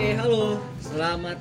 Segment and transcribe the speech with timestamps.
[0.00, 0.56] Oke, halo.
[0.80, 1.36] Selamat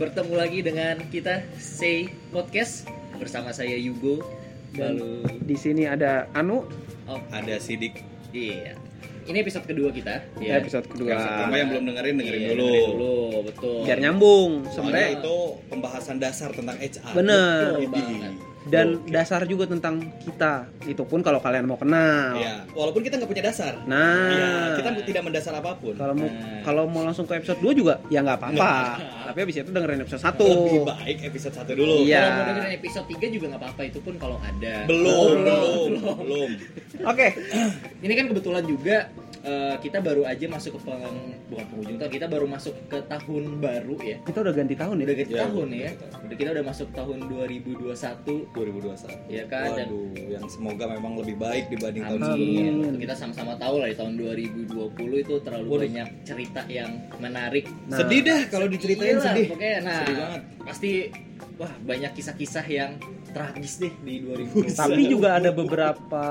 [0.00, 2.88] bertemu lagi dengan kita Say Podcast
[3.20, 4.24] bersama saya Yugo.
[4.72, 6.64] Dan Lalu di sini ada Anu
[7.04, 8.00] oh, ada sidik
[8.32, 8.80] iya.
[9.28, 10.24] Ini episode kedua kita.
[10.40, 11.20] ya, episode kedua.
[11.20, 12.64] Yang pertama yang belum dengerin dengerin Iya, dulu.
[12.64, 13.12] dengerin dulu,
[13.44, 13.78] betul.
[13.84, 15.36] Biar nyambung Soalnya sebenarnya itu
[15.68, 17.12] pembahasan dasar tentang HR.
[17.12, 17.92] bener Betul.
[18.68, 19.08] Dan Oke.
[19.08, 20.68] dasar juga tentang kita.
[20.84, 22.36] Itu pun kalau kalian mau kenal.
[22.36, 23.72] Iya, walaupun kita nggak punya dasar.
[23.84, 25.92] Nah, Iya, kita tidak mendasar apa pun.
[25.92, 26.60] kalau mau Nah.
[26.62, 28.72] kalau mau langsung ke episode 2 juga ya nggak apa-apa.
[29.26, 30.44] Tapi habis itu dengerin episode 1.
[30.44, 31.94] Lebih baik episode 1 dulu.
[32.02, 32.20] Iya.
[32.20, 34.74] Kalau mau dengerin episode 3 juga nggak apa-apa itu pun kalau ada.
[34.84, 35.88] Belum, Oh, belum,
[36.20, 36.50] belum.
[37.04, 37.26] Oke.
[37.98, 38.96] Ini kan kebetulan juga
[39.40, 41.02] eh, kita baru aja masuk ke peng,
[41.46, 44.16] bukan penghujung tahun, kita baru masuk ke tahun baru ya.
[44.22, 45.04] Kita udah ganti tahun ya.
[45.04, 45.90] Udah ganti Ya, tahun ya.
[45.92, 46.20] tahun.
[46.24, 49.14] Udah kita udah masuk tahun 2021 2021.
[49.28, 52.28] ya kan dan Waduh, yang semoga memang lebih baik dibanding tahun Amin.
[52.28, 52.70] sebelumnya.
[52.88, 52.94] Amin.
[52.98, 54.68] Kita sama-sama tahu lah di tahun 2020
[55.18, 55.80] itu terlalu Waduh.
[55.84, 57.64] banyak cerita yang menarik.
[57.86, 57.98] Nah.
[57.98, 59.46] Sedih dah kalau diceritain Iyalah, sedih.
[59.48, 60.40] Pokoknya nah Sedih banget.
[60.60, 60.90] pasti
[61.54, 62.92] wah banyak kisah-kisah yang
[63.28, 64.72] tragis deh di 2020.
[64.74, 66.24] Tapi juga ada beberapa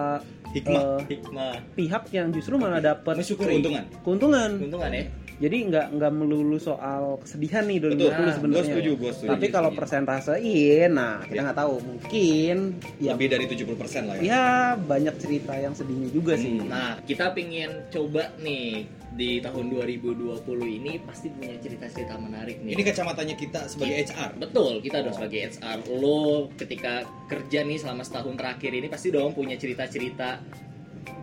[0.55, 0.81] Hikmah.
[0.81, 1.53] eh, hikmah.
[1.75, 3.19] pihak yang justru malah dapat.
[3.19, 3.83] Keuntungan.
[4.03, 4.49] keuntungan.
[4.59, 5.03] Keuntungan ya.
[5.37, 8.09] Jadi nggak nggak melulu soal kesedihan nih 2020 Betul.
[8.17, 8.57] Nah, sebenarnya.
[8.57, 9.29] Gue setuju, gue setuju.
[9.29, 11.41] Tapi kalau persentasein, nah kita Ya.
[11.45, 11.75] nggak tahu.
[11.77, 12.55] Mungkin
[12.97, 14.21] ya, lebih dari 70% lah ya.
[14.25, 16.57] ya banyak cerita yang sedihnya juga sih.
[16.57, 16.65] Hmm.
[16.67, 22.73] Nah, kita pengen coba nih di tahun 2020 ini pasti punya cerita-cerita menarik nih.
[22.73, 24.31] Ini kacamatanya kita sebagai HR.
[24.37, 25.17] Betul, kita dong Oh.
[25.17, 25.77] sebagai HR.
[25.91, 26.19] Lo
[26.53, 26.93] ketika
[27.25, 30.41] kerja nih selama setahun terakhir ini pasti dong punya cerita-cerita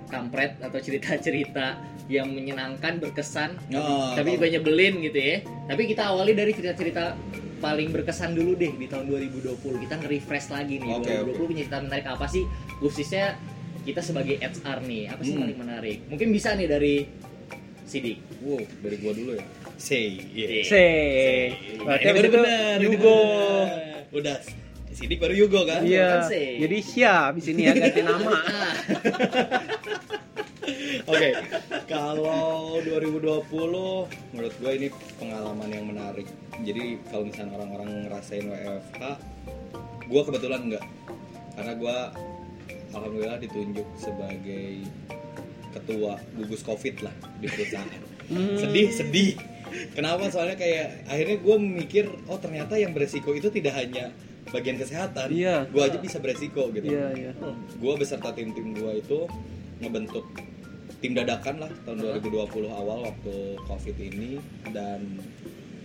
[0.06, 5.36] kampret atau cerita-cerita yang menyenangkan, berkesan, Oh, tapi kalau- juga nyebelin gitu ya.
[5.64, 7.16] Tapi kita awali dari cerita-cerita
[7.56, 9.80] paling berkesan dulu deh di tahun 2020.
[9.80, 10.90] Kita nge-refresh lagi nih.
[10.92, 12.44] Oke, 2020 punya cerita menarik apa sih?
[12.76, 13.40] Khususnya
[13.80, 15.42] kita sebagai HR nih, apa sih Hmm.
[15.42, 15.98] paling menarik?
[16.06, 17.08] Mungkin bisa nih dari
[17.84, 18.20] Sidik.
[18.40, 19.44] Wow, dari gua dulu ya.
[19.74, 20.60] Say, yeah.
[20.62, 21.52] Say.
[21.78, 23.16] Nah, Berarti ini benar, ini Yugo.
[23.16, 24.08] benar.
[24.10, 24.36] Udah,
[24.90, 25.80] Sidik baru Yugo kan?
[25.82, 26.20] Iya.
[26.20, 26.60] Kan say.
[26.60, 28.32] Jadi Sia di sini ya ganti nama.
[31.10, 31.28] Oke,
[31.90, 34.88] kalau 2020 menurut gue ini
[35.20, 36.26] pengalaman yang menarik.
[36.62, 39.02] Jadi kalau misalnya orang-orang ngerasain WFH,
[40.08, 40.84] gue kebetulan enggak.
[41.54, 41.96] Karena gue
[42.94, 44.86] alhamdulillah ditunjuk sebagai
[45.74, 48.02] ketua gugus covid lah di perusahaan.
[48.30, 48.56] Hmm.
[48.56, 49.34] Sedih, sedih.
[49.92, 50.30] Kenapa?
[50.30, 54.14] Soalnya kayak akhirnya gue mikir, oh ternyata yang beresiko itu tidak hanya
[54.54, 55.28] bagian kesehatan.
[55.34, 55.66] Iya.
[55.68, 57.32] Gue aja bisa beresiko gitu Iya, iya.
[57.74, 59.26] gue beserta tim-tim gue itu
[59.82, 60.24] ngebentuk
[61.04, 64.40] tim dadakan lah tahun 2020 awal waktu covid ini.
[64.72, 65.20] Dan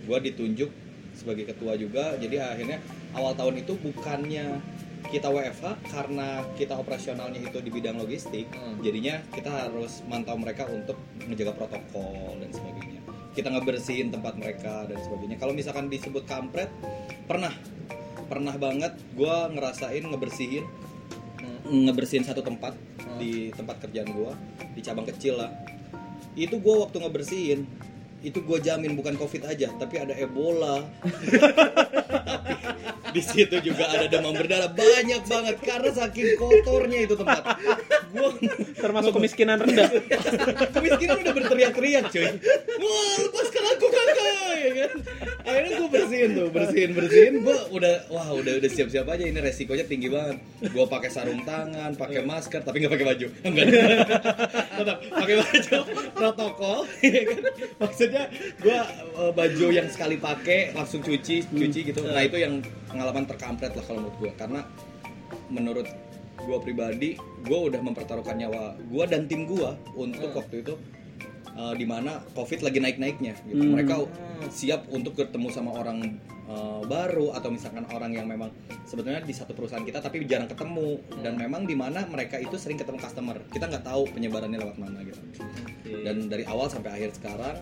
[0.08, 0.72] gue ditunjuk
[1.12, 2.16] sebagai ketua juga.
[2.16, 2.80] Jadi akhirnya
[3.12, 4.56] awal tahun itu bukannya
[5.12, 8.78] kita WFH karena kita operasionalnya itu di bidang logistik Hmm.
[8.84, 13.00] jadinya kita harus mantau mereka untuk menjaga protokol dan sebagainya.
[13.36, 15.36] Kita ngebersihin tempat mereka dan sebagainya.
[15.36, 16.72] Kalau misalkan disebut kampret
[17.28, 17.52] pernah.
[18.30, 20.62] Pernah banget gue ngerasain ngebersihin
[21.66, 22.74] ngebersihin satu tempat.
[23.20, 24.32] Di tempat kerjaan gua
[24.72, 25.52] di cabang kecil lah.
[26.32, 27.60] Itu gua waktu ngebersihin
[28.20, 30.84] itu gue jamin bukan covid aja tapi ada ebola
[33.10, 34.70] di situ juga ada demam berdarah.
[34.70, 37.42] Banyak banget karena saking kotornya itu tempat.
[38.10, 38.30] Gua
[38.80, 39.88] Termasuk kemiskinan rendah.
[40.76, 42.26] kemiskinan udah berteriak-teriak cuy.
[42.80, 44.90] Wah lepaskan aku kakak ya kan?
[45.40, 47.34] Akhirnya gue bersihin tuh bersihin bersihin.
[47.44, 49.24] Gue udah wah udah udah siap-siap aja.
[49.26, 50.38] Ini resikonya tinggi banget.
[50.70, 53.26] Gue pakai sarung tangan pakai masker tapi nggak pakai baju.
[53.44, 53.66] Enggak.
[54.80, 55.78] Tetap pakai baju
[56.14, 57.42] protokol ya kan?
[57.80, 58.24] Maksudnya
[58.60, 58.78] gue
[59.34, 62.00] baju yang sekali pakai langsung cuci cuci gitu.
[62.06, 64.60] Nah itu yang pengalaman terkampret lah kalau menurut gue karena
[65.50, 65.88] menurut
[66.40, 67.10] gue pribadi
[67.44, 70.38] gue udah mempertaruhkan nyawa gue dan tim gue untuk Hmm.
[70.40, 70.74] waktu itu
[71.54, 73.60] uh, di mana covid lagi naik naiknya gitu.
[73.60, 73.76] Hmm.
[73.76, 74.08] mereka
[74.48, 76.16] siap untuk ketemu sama orang
[76.48, 78.48] uh, baru atau misalkan orang yang memang
[78.88, 82.80] sebetulnya di satu perusahaan kita tapi jarang ketemu dan memang di mana mereka itu sering
[82.80, 85.20] ketemu customer kita nggak tahu penyebarannya lewat mana gitu
[86.02, 87.60] dan dari awal sampai akhir sekarang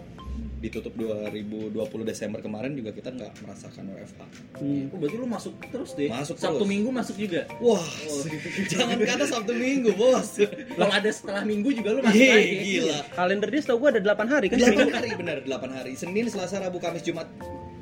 [0.59, 1.71] ditutup 2020
[2.03, 4.21] Desember kemarin juga kita nggak merasakan WFH
[4.59, 4.91] Hmm.
[4.91, 6.11] Oh, berarti lu masuk terus deh.
[6.11, 6.67] Masuk Sabtu terus.
[6.67, 7.47] Minggu masuk juga.
[7.59, 8.23] wah Oh.
[8.75, 10.35] jangan kata Sabtu Minggu bos
[10.75, 12.57] Kalau ada setelah Minggu juga lu masuk Yeay, lagi.
[12.83, 14.59] gila Kalender dia setahu gua ada 8 hari kan?
[14.59, 17.31] 8 hari benar 8 hari Senin Selasa Rabu Kamis Jumat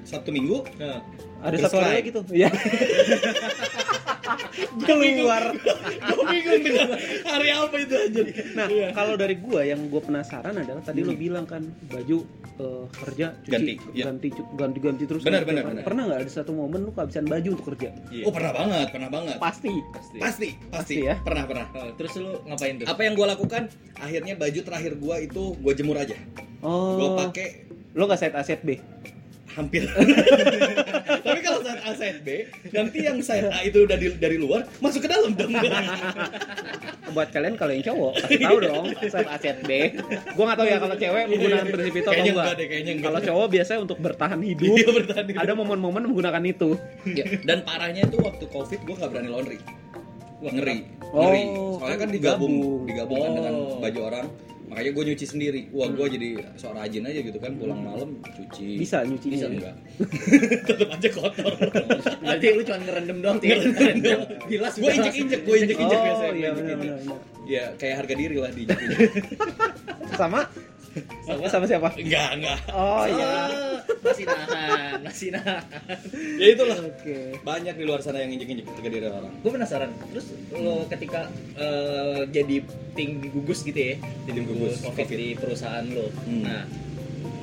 [0.04, 1.00] Sabtu Minggu Nah,
[1.42, 2.24] Ada satu hari lagi tuh.
[2.28, 2.48] Iya.
[4.82, 5.42] Keluar.
[5.52, 6.88] gue bingung dengan
[7.22, 8.20] hari apa itu aja
[8.54, 8.88] Nah, Iya.
[8.92, 11.20] kalau dari gua yang gua penasaran adalah tadi lu Hmm.
[11.20, 12.18] bilang kan baju
[12.56, 14.04] eh, kerja cuci, Ganti, iya.
[14.06, 15.20] ganti ganti ganti terus.
[15.20, 15.48] Benar, kan?
[15.50, 15.82] benar, benar.
[15.82, 17.92] Pernah nggak ada satu momen lu kehabisan baju untuk kerja?
[18.08, 18.24] iya.
[18.24, 19.72] oh pernah banget pernah banget Pasti.
[19.86, 20.16] pasti.
[20.16, 21.14] pasti pasti Pasti ya.
[21.20, 22.86] pernah pernah Oh, terus lu ngapain tuh?
[22.86, 23.62] apa yang gue lakukan
[23.94, 27.14] akhirnya baju terakhir gue itu gue jemur aja gue Oh.
[27.18, 28.76] pakai Lo nggak set A set B?
[29.56, 29.88] Hampir
[31.26, 32.28] tapi kalau side A side B
[32.70, 35.50] nanti yang side A itu udah di- dari luar masuk ke dalam dong
[37.06, 39.94] Buat kalian kalau yang cowok, kasih tahu dong saat aset B.
[40.34, 42.44] Gua nggak tahu ya kalau cewek menggunakan prinsip itu atau enggak.
[42.50, 42.96] enggak enggak.
[43.00, 44.74] Kalau cowok biasanya untuk bertahan hidup.
[44.74, 45.40] Iya, bertahan hidup.
[45.40, 46.68] Ada momen-momen menggunakan itu.
[47.08, 49.58] Ya, dan parahnya itu waktu covid gue nggak berani laundry
[50.36, 51.42] Wah, ngeri Oh, ngeri
[51.78, 52.84] soalnya kan digabung digabung.
[52.84, 53.78] digabungkan dengan Oh.
[53.80, 54.26] baju orang
[54.76, 55.60] makanya gue nyuci sendiri.
[55.72, 56.28] Wah gue jadi
[56.60, 57.56] sok rajin aja gitu kan.
[57.56, 58.76] Pulang malam cuci.
[58.76, 59.54] Bisa nyucinya bisa ya?
[59.56, 59.74] enggak?
[60.68, 61.52] Tetap aja kotor.
[62.20, 64.20] Berarti lu cuma ngerendam doang tinggal ngerendam.
[64.44, 66.92] Gilas gue injek injek gue injek injek Oh, biasanya iya,
[67.48, 68.62] ya kayak harga diri lah di
[70.12, 70.44] Sama?
[71.48, 71.64] Sama.
[71.64, 71.88] Siapa?
[71.96, 72.58] enggak enggak.
[72.76, 73.75] Oh iya.
[74.06, 75.62] Masih nahan, masih nahan.
[76.38, 77.18] ya itulah Oke.
[77.42, 79.90] banyak di luar sana yang injek injek harga diri orang Gue penasaran.
[80.14, 81.26] Terus lo ketika
[81.58, 82.56] eh, jadi
[82.94, 83.94] tim gugus gitu ya,
[84.24, 85.18] jadi Tim gugus gugus covid, COVID.
[85.18, 86.06] di perusahaan lo.
[86.24, 86.42] Hmm.
[86.46, 86.62] Nah,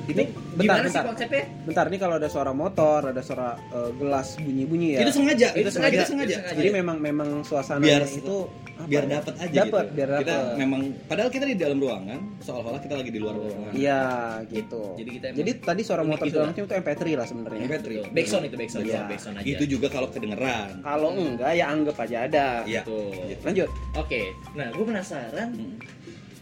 [0.04, 1.04] Ini bentar, gimana sih bentar.
[1.08, 1.44] konsepnya?
[1.64, 4.98] Bentar nih kalau ada suara motor, ada suara eh, gelas bunyi-bunyi ya.
[5.00, 5.96] itu sengaja Itu itu sengaja sengaja.
[5.96, 6.58] itu sengaja Itu sengaja.
[6.60, 8.36] Jadi memang memang suasana biar itu
[8.74, 9.10] apa biar ya?
[9.16, 9.94] dapat aja Dapat, gitu.
[9.94, 10.20] biar dapat.
[10.20, 13.70] Kita memang padahal kita di dalam ruangan, seolah-olah kita lagi di luar ruangan.
[13.72, 14.02] Iya,
[14.50, 14.82] gitu.
[14.94, 17.60] Jadi kita emang Jadi tadi suara motor gitu macam itu MP3 lah sebenarnya.
[17.64, 17.78] MP3.
[17.78, 18.04] Betul.
[18.12, 19.46] Backsound itu backsound, ya, backsound aja.
[19.46, 20.68] Itu juga kalau kedengeran.
[20.80, 22.46] Kalau enggak ya anggap aja ada.
[22.64, 22.82] Iya.
[22.82, 23.14] Betul.
[23.40, 23.68] Lanjut.
[23.94, 24.20] Oke,
[24.52, 25.48] nah gue penasaran.
[25.54, 25.74] Hmm.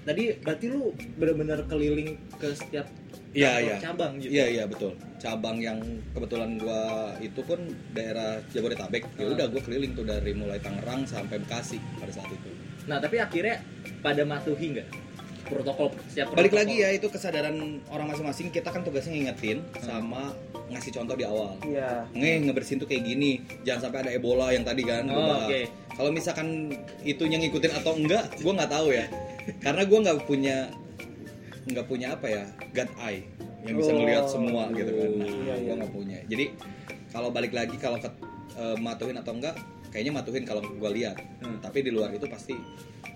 [0.03, 2.91] Tadi berarti lu benar-benar keliling ke setiap
[3.33, 3.77] Iya, iya.
[3.81, 4.29] cabang gitu.
[4.31, 4.93] Iya, iya betul.
[5.17, 5.81] Cabang yang
[6.13, 6.83] kebetulan gua
[7.19, 7.59] itu pun
[7.91, 9.09] daerah Jabodetabek.
[9.17, 9.33] Ya Ah.
[9.33, 12.51] udah gua keliling tuh dari mulai Tangerang sampai Bekasi pada saat itu.
[12.85, 13.65] Nah, tapi akhirnya
[13.99, 14.89] pada matuhi nggak
[15.43, 16.59] protokol setiap Balik protokol?
[16.61, 17.57] lagi ya itu kesadaran
[17.87, 20.33] orang masing-masing kita kan tugasnya ngingetin sama
[20.69, 21.57] ngasih contoh di awal.
[21.63, 22.09] Iya.
[22.11, 23.31] Nge ngebersihin tuh kayak gini,
[23.63, 25.05] jangan sampai ada Ebola yang tadi kan.
[25.09, 25.61] Oh, oke.
[25.93, 29.05] Kalau misalkan itu yang ngikutin atau enggak, gua nggak tahu ya.
[29.61, 30.57] Karena gua nggak punya
[31.63, 33.23] nggak punya apa ya, God eye
[33.63, 33.99] yang bisa Oh.
[33.99, 35.11] ngelihat semua gitu kan.
[35.15, 35.55] Nah, Iya, iya.
[35.63, 36.19] gua nggak punya.
[36.27, 36.45] Jadi
[37.09, 38.11] kalau balik lagi kalau ke,
[38.57, 39.55] eh, matuhin atau enggak,
[39.89, 41.15] kayaknya matuhin kalau gua lihat.
[41.39, 41.63] Hmm.
[41.63, 42.55] Tapi di luar itu pasti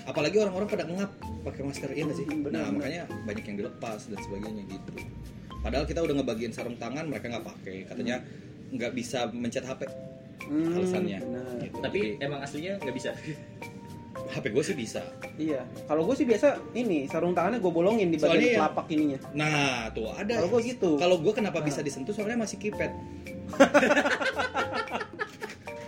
[0.06, 1.10] apalagi orang-orang pada ngap
[1.42, 2.26] pakai masker iya nggak sih?
[2.26, 4.92] Hmm, benar, nah, makanya banyak yang dilepas dan sebagainya gitu.
[5.58, 7.76] Padahal kita udah ngebagiin sarung tangan, mereka nggak pakai.
[7.90, 8.22] Katanya
[8.70, 9.82] nggak bisa mencet HP
[10.46, 11.18] Hmm, alasannya.
[11.58, 11.74] Gitu.
[11.82, 13.10] Tapi Jadi, emang aslinya nggak bisa.
[14.28, 15.02] HP gue sih bisa.
[15.36, 15.62] Iya.
[15.84, 19.18] Kalau gue sih biasa ini sarung tangannya gue bolongin di bagian ya- telapak ininya.
[19.32, 20.34] Nah, tuh ada.
[20.36, 20.90] Kalau gue gitu.
[20.96, 21.64] Kalau gue kenapa Nah.
[21.64, 22.90] bisa disentuh soalnya masih keypad.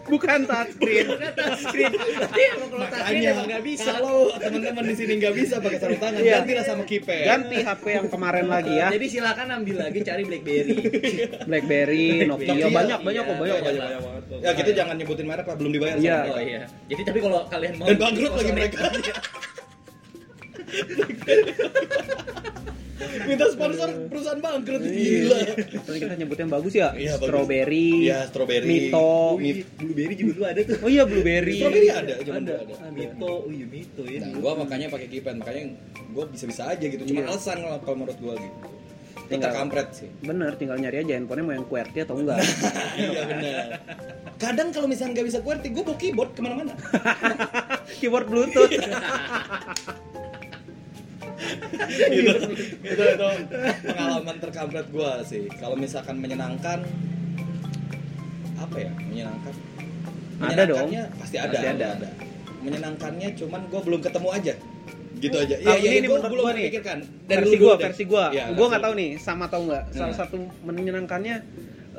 [0.08, 1.06] Bukan touchscreen.
[1.06, 1.92] Bukan touchscreen.
[1.92, 3.90] Tapi emang kalau touchscreen emang nggak bisa.
[3.90, 6.34] Kalau teman-teman di sini nggak bisa pakai sarung tangan, Iya.
[6.38, 7.24] gantilah sama keypad.
[7.24, 8.88] Ganti HP yang kemarin lagi ya.
[8.90, 10.76] Jadi silakan ambil lagi cari BlackBerry.
[11.48, 14.00] BlackBerry, Nokia, Nokia, banyak banyak iya, kok banyak banyak banyak.
[14.00, 14.22] banget.
[14.38, 16.16] Ya gitu jangan nyebutin merek lah, belum dibayar Iya.
[16.18, 16.62] sama Oh iya.
[16.86, 18.80] Jadi tapi kalau kalian mau Dan bangkrut lagi mereka.
[22.98, 25.38] Minta sponsor perusahaan bangkrut gila.
[25.86, 26.90] Tapi kita nyebut yang bagus ya.
[26.92, 27.14] Iya.
[27.14, 28.10] Strawberry.
[28.10, 28.66] Iya, strawberry.
[28.90, 29.38] Mito.
[29.78, 30.76] Blueberry juga dulu ada tuh.
[30.82, 31.56] Oh iya blueberry.
[31.60, 32.54] Strawberry ada, zaman Ada.
[32.58, 32.90] dulu ada.
[32.90, 34.18] Mito, oh iya Mito ya.
[34.20, 35.62] Nah, gua makanya pakai keypad, makanya
[36.10, 37.02] gua bisa-bisa aja gitu.
[37.06, 37.28] Cuma Iya.
[37.30, 38.58] alasan kalau kalau menurut gua gitu.
[39.18, 40.08] Itu Tinggal- kampret sih.
[40.24, 42.38] Bener, tinggal nyari aja handphonenya mau yang QWERTY atau enggak.
[42.98, 43.66] iya benar.
[44.40, 46.72] Kadang kalau misalnya nggak bisa QWERTY, gue bawa keyboard ke mana-mana.
[48.00, 48.72] Keyboard Bluetooth.
[52.14, 52.32] gitu.
[52.82, 53.26] itu itu
[53.84, 55.42] pengalaman terkampret gue sih.
[55.54, 56.84] Kalau misalkan menyenangkan,
[58.56, 58.90] apa ya?
[58.94, 59.54] Menyenangkan.
[60.38, 60.86] Ada dong.
[60.86, 61.50] Menyenangkannya Pasti ada.
[61.52, 61.88] Pasti ada.
[62.58, 64.54] Menyenangkannya cuman gue belum ketemu aja.
[65.18, 65.56] Gitu aja.
[65.58, 66.98] Iya iya ini gue menurut belum gua nih, memikirkan.
[67.26, 67.84] versi dulu gua, deh.
[67.90, 68.24] versi gua.
[68.30, 69.84] Iya, gua versi nggak tahu nih sama atau enggak.
[69.90, 70.20] Salah Hmm.
[70.22, 71.36] satu menyenangkannya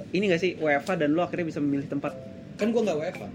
[0.09, 2.15] ini gak sih WFA dan lo akhirnya bisa memilih tempat.
[2.55, 3.27] Kan gue nggak WFA.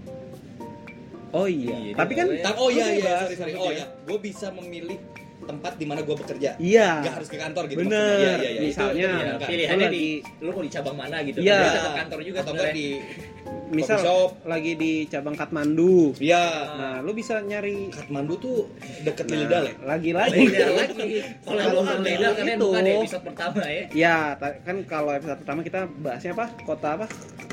[1.31, 1.93] Oh Iya, iya.
[1.93, 3.53] Tapi kan nggak Ta- oh iya iya sorry sorry.
[3.53, 4.97] Oh iya, gue bisa memilih
[5.37, 6.55] tempat di mana gue bekerja.
[6.57, 6.89] Iya.
[7.03, 7.79] Nggak harus ke kantor gitu.
[7.83, 8.15] Bener.
[8.17, 8.49] Iya iya iya.
[8.49, 10.03] Itu- Misalnya, itu Ya, pilihannya di
[10.39, 11.37] lu mau di cabang mana gitu.
[11.37, 11.59] Iya.
[11.59, 12.87] Tapi tetap kantor juga atau enggak di
[13.67, 14.29] misal shop.
[14.43, 16.13] lagi di cabang Katmandu.
[16.17, 16.43] Iya.
[16.71, 18.57] Nah, lu bisa nyari Kathmandu tuh
[19.03, 19.73] deket Nah, Lilidal ya?
[19.83, 20.43] Lagi-lagi.
[20.49, 21.09] Lagi.
[21.41, 23.83] Kalau Kalau lu beda kalian itu- bukan di episode pertama ya.
[23.91, 26.45] Ya, ta- kan kalau episode pertama kita bahasnya apa?
[26.63, 27.05] Kota apa?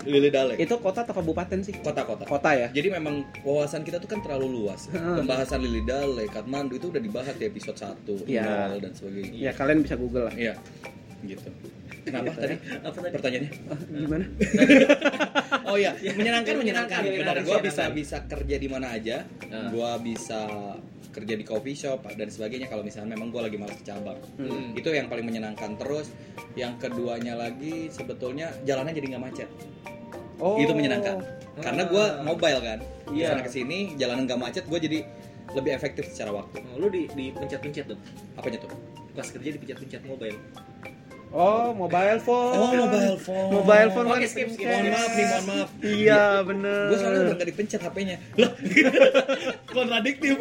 [0.04, 0.56] Lilidal ya?
[0.62, 1.74] Itu kota atau kabupaten sih?
[1.80, 2.24] Kota-kota.
[2.26, 2.68] Kota ya.
[2.70, 4.90] Jadi memang wawasan kita tuh kan terlalu luas.
[4.90, 8.76] Pembahasan Lilidal, Kathmandu itu udah dibahas di episode 1, Iya.
[8.76, 9.38] 0 dan sebagainya.
[9.38, 10.34] Ya kalian bisa Google lah.
[10.34, 10.54] Iya.
[11.22, 11.48] Gitu.
[12.02, 12.54] Kenapa Gitu tadi?
[12.82, 13.14] Apa tadi?
[13.14, 13.50] Pertanyaannya?
[13.70, 14.24] Ah, gimana?
[15.62, 17.00] Oh iya, menyenangkan menyenangkan.
[17.00, 19.24] Benar, gua bisa bisa kerja di mana aja.
[19.48, 19.72] Nah.
[19.72, 20.44] Gua bisa
[21.12, 24.20] kerja di coffee shop dan sebagainya kalau misalnya memang gua lagi malas ke cabang.
[24.36, 24.76] Hmm.
[24.76, 25.80] Itu yang paling menyenangkan.
[25.80, 26.12] Terus
[26.60, 29.48] yang keduanya lagi sebetulnya jalannya jadi nggak macet.
[30.40, 30.56] Oh.
[30.56, 31.20] Itu menyenangkan.
[31.60, 32.78] Karena gua mobile kan.
[33.12, 33.28] Iya.
[33.28, 35.04] Ke sana ke sini jalanan nggak macet, gua jadi
[35.52, 36.64] lebih efektif secara waktu.
[36.72, 37.98] Oh, lu di di pencet-pencet tuh.
[38.40, 38.72] Apanya tuh?
[39.12, 40.38] Pas kerja di pencet-pencet mobile.
[41.32, 42.52] Oh, mobile phone.
[42.60, 43.48] Oh, mobile phone.
[43.48, 44.68] Mobile phone Oke, kan skip, skip.
[44.68, 45.68] Mohon maaf nih, mohon maaf.
[45.80, 46.82] Iya, bener.
[46.92, 48.16] Gue soalnya udah gak dipencet HP-nya.
[48.36, 48.50] Lah,
[49.76, 50.34] kontradiktif.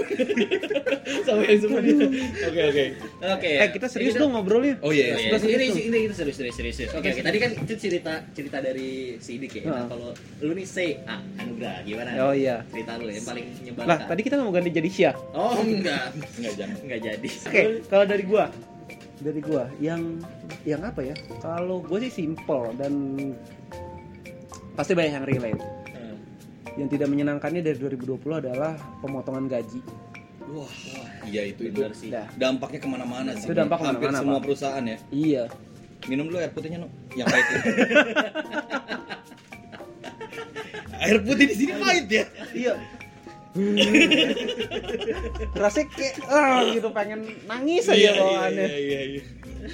[1.26, 2.08] Sama yang sebelumnya.
[2.52, 2.86] Oke, oke.
[3.24, 3.52] Oke.
[3.56, 4.76] Eh, kita serius dong ngobrolnya.
[4.84, 5.40] Oh iya, Oh, iya.
[5.40, 6.92] Serius, Ini, ini, ini serius, serius, serius, serius.
[6.92, 7.22] Oke, oke.
[7.24, 9.64] Tadi kan itu cerita cerita dari si Idik ya.
[9.64, 9.86] Nah, Heeh.
[9.88, 10.10] kalau
[10.44, 12.20] lu nih say A, Anugrah, gimana?
[12.20, 12.68] Oh iya.
[12.68, 13.88] Cerita lu yang paling menyebalkan.
[13.88, 15.16] Lah, tadi kita nggak mau ganti jadi Syah.
[15.32, 16.12] Oh, enggak.
[16.36, 16.76] Enggak jangan.
[16.84, 17.28] Enggak jadi.
[17.48, 18.46] Oke, kalau dari gua,
[19.22, 20.20] dari gua yang
[20.66, 21.16] yang apa ya?
[21.40, 22.94] Kalau gua sih simple dan
[24.74, 25.62] pasti banyak yang relate.
[25.94, 26.18] Hmm.
[26.78, 29.82] Yang tidak menyenangkannya dari 2020 adalah pemotongan gaji.
[30.52, 30.68] Wah,
[31.30, 31.80] iya itu itu.
[31.96, 32.12] Sih.
[32.12, 32.28] Dah.
[32.36, 33.48] Dampaknya ke mana-mana sih.
[33.48, 34.44] Itu dampak Hampir ke mana-mana, semua Pak.
[34.44, 34.98] perusahaan ya.
[35.14, 35.44] Iya.
[36.10, 36.90] Minum dulu air putihnya, no.
[37.16, 37.70] Yang pahit itu.
[41.06, 42.26] air putih di sini pahit ya.
[42.52, 42.74] Iya.
[45.54, 48.64] Rasanya kayak ah gitu pengen nangis aja Iya, bawaannya.
[48.64, 49.22] Iya, iya, iya.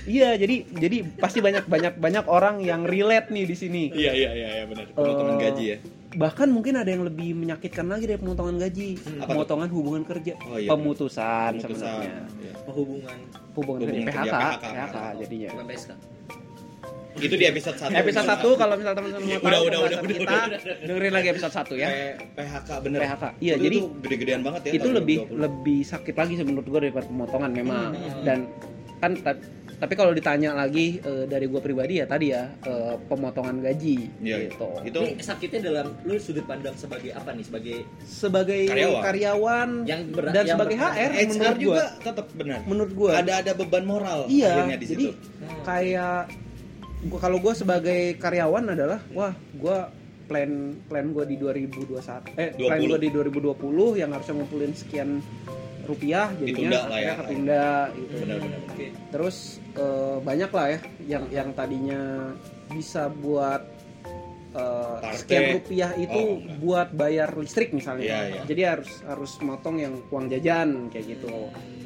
[0.04, 3.84] Iya, jadi jadi pasti banyak banyak banyak orang yang relate nih di sini.
[3.90, 4.86] Iya, iya, iya, iya, benar.
[4.92, 5.78] Pemotongan Eh, gaji ya.
[6.10, 9.26] Bahkan mungkin ada yang lebih menyakitkan lagi dari pemotongan gaji, Apa tuh?
[9.30, 11.78] pemotongan hubungan kerja, Oh, iya, pemutusan, Pemutusan.
[11.78, 12.12] sebenarnya.
[12.38, 12.54] Iya.
[12.66, 13.18] Hubungan
[13.54, 15.48] Hubungan, Hubungan kerja, kerja, PHK, PHK, PHK jadinya.
[15.52, 15.92] bukan PSK.
[17.18, 17.94] Itu di episode 1.
[17.96, 20.60] Episode 1 kalau misal teman-teman mau Udah, tahu udah, udah, kita, udah.
[20.84, 21.90] dengerin lagi episode 1 ya.
[22.32, 23.00] PHK bener.
[23.02, 23.24] PHK.
[23.38, 24.72] Iya, Itu jadi gede-gedean banget ya.
[24.76, 25.44] itu lebih 2020.
[25.44, 28.24] lebih sakit lagi sih menurut gue daripada pemotongan memang Hmm.
[28.24, 28.38] dan
[28.98, 29.38] kan ta-
[29.76, 34.50] tapi kalau ditanya lagi eh, dari gue pribadi ya tadi ya eh, pemotongan gaji Iya,
[34.50, 37.46] gitu Itu Ini sakitnya dalam lu sudut pandang sebagai apa nih?
[37.46, 39.02] Sebagai sebagai Karyawan.
[39.04, 40.76] karyawan, Yang ber- dan yang sebagai.
[40.76, 42.60] HR HR menurut juga gue tetap benar.
[42.64, 45.14] menurut gue Ada ada beban moral iya akhirnya di jadi situ.
[45.14, 45.62] Hmm.
[45.64, 46.22] kayak
[47.04, 49.78] gua kalau gue sebagai karyawan adalah wah gue
[50.26, 50.52] plan
[50.84, 52.90] plan gue di 2021 eh plan 20.
[52.90, 55.22] gue di 2020 yang harusnya ngumpulin sekian
[55.84, 57.14] rupiah jadinya Ditunda ya.
[57.16, 58.60] ketunda gitu Benar-benar.
[58.68, 58.86] Oke.
[59.08, 59.38] terus
[59.74, 62.02] eh, banyak lah ya yang yang tadinya
[62.68, 63.62] bisa buat
[64.52, 65.16] Partai.
[65.16, 66.58] sekian rupiah itu Oh, enggak.
[66.58, 68.42] buat bayar listrik misalnya Iya, iya.
[68.44, 71.30] jadi harus harus motong yang uang jajan kayak gitu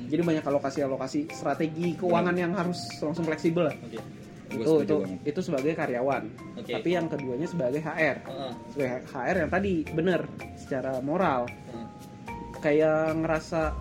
[0.08, 4.00] jadi banyak alokasi alokasi strategi keuangan yang harus langsung fleksibel lah Oke.
[4.52, 5.20] Gua itu itu banget.
[5.26, 6.24] itu sebagai karyawan
[6.56, 6.72] Oke.
[6.72, 8.52] tapi yang keduanya sebagai HR Heeh.
[8.70, 10.22] sebagai HR yang tadi bener
[10.56, 11.88] secara moral Heeh.
[12.60, 13.74] kayak ngerasa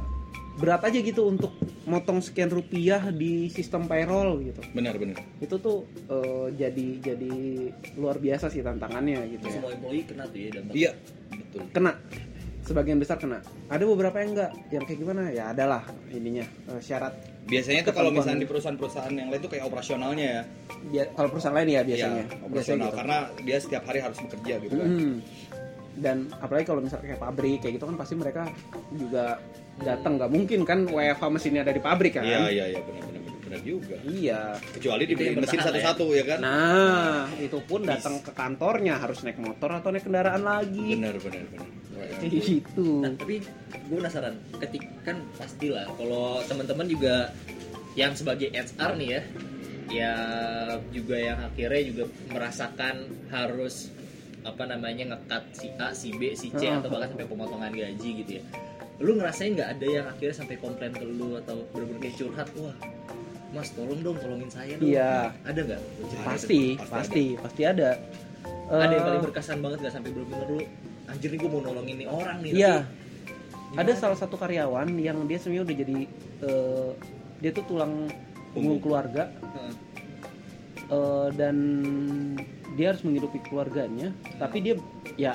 [0.56, 5.16] berat aja gitu untuk motong sekian rupiah di sistem payroll gitu Benar-benar.
[5.38, 7.32] itu tuh eh, jadi jadi
[7.96, 10.74] luar biasa sih tantangannya gitu ya Semua employee kena tuh ya dampak.
[10.74, 10.90] Iya,
[11.32, 11.60] betul.
[11.72, 11.92] kena
[12.60, 17.14] sebagian besar kena ada beberapa yang enggak yang kayak gimana ya adalah ininya eh, syarat
[17.46, 20.42] Biasanya tuh kalau misalnya di perusahaan-perusahaan yang lain tuh kayak operasionalnya ya.
[20.86, 22.96] Bia- kalau perusahaan lain ya biasanya biasanya operasional gitu.
[22.96, 24.88] karena dia setiap hari harus bekerja gitu kan.
[24.88, 25.14] Mm.
[26.00, 28.42] dan apalagi kalau misalnya kayak pabrik kayak gitu kan pasti mereka
[28.94, 29.36] juga
[29.76, 33.04] datang nggak mungkin kan WFH mesinnya ada di pabrik kan Iya, iya, iya, benar
[33.50, 33.98] benar juga.
[34.06, 34.40] Iya.
[34.78, 36.38] Kecuali dibeli yang mesin bertahan, satu-satu ya kan.
[36.38, 40.94] Nah, itu pun datang ke kantornya harus naik motor atau naik kendaraan lagi.
[40.94, 41.68] Benar benar benar.
[42.22, 43.02] Kayak gitu.
[43.02, 43.42] Nah, tapi
[43.90, 47.34] gue penasaran, ketik kan pastilah kalau teman-teman juga
[47.98, 49.22] yang sebagai HR nih ya,
[49.90, 50.14] ya
[50.94, 53.90] juga yang akhirnya juga merasakan harus
[54.46, 58.32] apa namanya ngekat si A, si B, si C atau bahkan sampai pemotongan gaji gitu
[58.38, 58.42] ya.
[59.00, 62.76] Lu ngerasain nggak ada yang akhirnya sampai komplain ke lu atau bener-bener kayak curhat, wah
[63.50, 64.86] Mas tolong dong tolongin saya dong.
[64.86, 65.34] Iya.
[65.42, 65.80] Ada nggak?
[66.22, 67.98] Pasti, Pasti pasti, pasti ada.
[68.70, 70.60] Ada yang Eh, paling berkesan banget nggak sampai bener-bener lu
[71.10, 72.50] anjir nih gue mau nolongin nih orang nih.
[72.54, 72.76] Iya.
[73.70, 75.96] tapi Ada salah satu karyawan yang dia sebenarnya udah jadi
[76.46, 76.90] eh,
[77.40, 78.06] dia tuh tulang
[78.50, 79.72] punggung keluarga Heeh.
[80.86, 81.56] eh, dan
[82.78, 84.74] dia harus menghidupi keluarganya, tapi dia
[85.18, 85.34] ya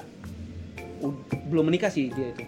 [1.45, 2.43] belum menikah sih dia itu.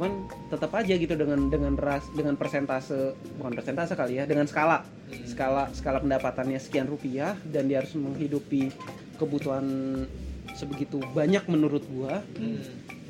[0.00, 0.16] Cuman
[0.48, 5.26] tetap aja gitu dengan dengan ras dengan persentase bukan persentase kali ya, dengan skala Hmm.
[5.26, 8.72] skala skala pendapatannya sekian rupiah dan dia harus menghidupi
[9.20, 9.66] kebutuhan
[10.54, 12.62] sebegitu banyak menurut gua Hmm.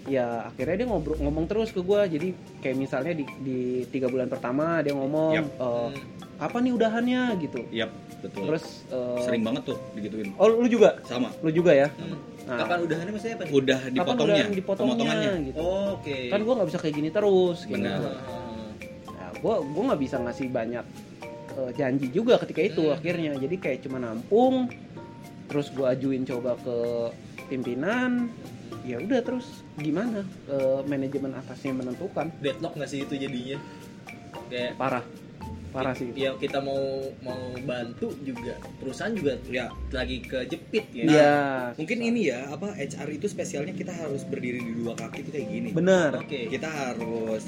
[0.04, 4.26] ya akhirnya dia ngobrol ngomong terus ke gua jadi kayak misalnya di di tiga bulan
[4.26, 5.46] pertama dia ngomong Yap.
[5.46, 6.42] eh, Hmm.
[6.42, 8.42] apa nih udahannya gitu Yap, betul.
[8.48, 10.34] terus eh, sering banget tuh digituin.
[10.34, 11.30] oh lu juga Sama.
[11.38, 12.18] lu juga ya Hmm.
[12.50, 12.58] Nah.
[12.58, 13.44] Kapan udahannya maksudnya apa?
[13.48, 15.32] Udah Kapan dipotongnya, udah dipotongnya pemotongannya.
[15.46, 16.18] gitu Oh, Oke.
[16.26, 17.74] kan gua nggak bisa kayak gini terus gitu.
[17.78, 17.98] Benar.
[19.06, 20.84] Nah, gua gua nggak bisa ngasih banyak
[21.52, 22.96] eh, janji juga ketika itu Hmm.
[22.96, 24.66] akhirnya jadi kayak cuma nampung
[25.46, 26.76] terus gua ajuin coba ke
[27.46, 28.30] pimpinan
[28.80, 33.58] ya udah terus gimana Eh, manajemen atasnya menentukan Deadlock nggak sih itu jadinya?
[34.46, 35.04] Kayak parah
[35.70, 36.78] parah sih ya kita mau
[37.20, 39.70] mau bantu juga perusahaan juga Ya.
[39.90, 41.04] lagi kejepit ya.
[41.04, 41.34] Iya,
[41.74, 42.10] Mungkin susah.
[42.10, 45.68] ini ya, apa HR itu spesialnya kita harus berdiri di dua kaki itu kayak gini.
[45.70, 46.46] bener Oke.
[46.46, 47.46] Kita harus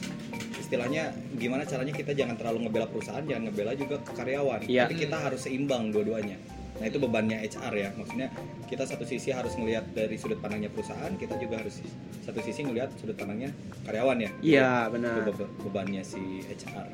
[0.54, 4.86] istilahnya gimana caranya kita jangan terlalu ngebela perusahaan jangan ngebela juga karyawan Iya.
[4.86, 6.38] tapi kita harus seimbang dua-duanya
[6.72, 8.28] nah itu bebannya HR ya maksudnya
[8.64, 11.84] kita satu sisi harus ngelihat dari sudut pandangnya perusahaan kita juga harus
[12.20, 13.52] satu sisi ngelihat sudut pandangnya
[13.82, 15.14] karyawan ya Iya, itu benar.
[15.30, 16.88] be- bebannya si HR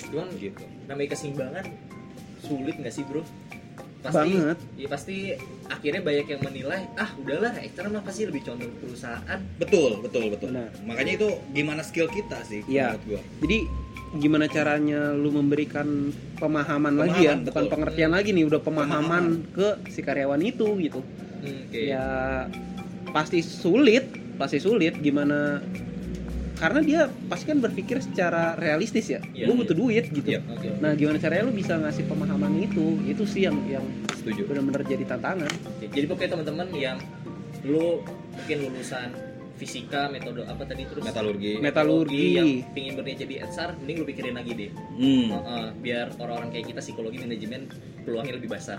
[0.00, 1.64] Cuman gitu namanya keseimbangan
[2.40, 3.20] sulit nggak sih bro?
[3.98, 4.58] Pasti, Banget.
[4.78, 5.16] Ya pasti
[5.66, 9.38] akhirnya banyak yang menilai ah udahlah HR mah pasti lebih condong perusahaan.
[9.58, 10.70] betul betul betul Benar.
[10.82, 12.94] makanya itu gimana skill kita sih Iya.
[12.94, 13.58] menurut gua Jadi
[14.16, 17.72] gimana caranya lu memberikan pemahaman, lagi ya, Pemahaman, bukan betul.
[17.74, 21.00] pengertian lagi nih, udah pemahaman, ke si karyawan itu gitu.
[21.42, 21.80] Hmm, Oke.
[21.90, 22.06] Ya
[23.10, 25.60] pasti sulit, pasti sulit gimana
[26.58, 29.22] karena dia pasti kan berpikir secara realistis ya.
[29.30, 30.26] Iya, gue butuh duit gitu.
[30.26, 30.42] Iya.
[30.42, 30.74] Oke.
[30.82, 32.98] Nah, gimana caranya lu bisa ngasih pemahaman itu?
[33.06, 33.86] Itu sih yang yang
[34.18, 35.50] setuju benar-benar jadi tantangan.
[35.78, 36.98] Jadi pokoknya teman-teman yang
[37.62, 38.02] lu
[38.34, 39.27] mungkin lulusan
[39.58, 42.24] fisika, metode apa tadi terus metalurgi Metalurgi.
[42.38, 44.70] yang pingin berniat jadi HR, mending lu pikirin lagi deh.
[44.72, 45.24] hmm.
[45.34, 47.66] Heeh, biar orang-orang kayak kita psikologi manajemen
[48.08, 48.78] peluangnya lebih besar.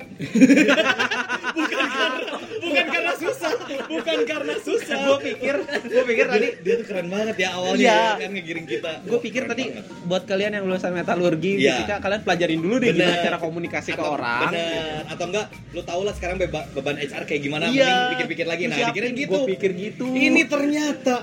[2.59, 3.51] bukan karena susah
[3.87, 7.95] bukan karena susah gue pikir, gue pikir tadi dia tuh keren banget ya awalnya Iya.
[7.95, 9.85] ya, kan ngegiring kita gue pikir Keren tadi banget.
[10.03, 11.73] buat kalian yang lulusan metalurgi Iya.
[11.77, 13.05] fisika kalian pelajarin dulu deh Bener.
[13.05, 16.97] gimana cara komunikasi ke Atau- orang bener atau enggak lu tau lah sekarang beba- beban
[16.97, 17.85] HR kayak gimana Iya.
[17.85, 21.15] mending pikir-pikir lagi nah Siapin, dikirin gitu gua pikir gitu ini ternyata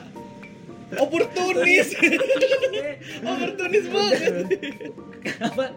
[0.95, 1.89] oportunis
[3.31, 4.33] oportunis banget?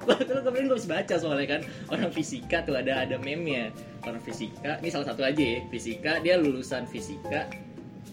[0.06, 3.74] Gua tuh kemarin gue habis baca soalnya kan orang fisika tuh ada ada meme-nya.
[4.06, 5.60] Orang fisika, ini salah satu aja ya.
[5.74, 7.50] Fisika dia lulusan fisika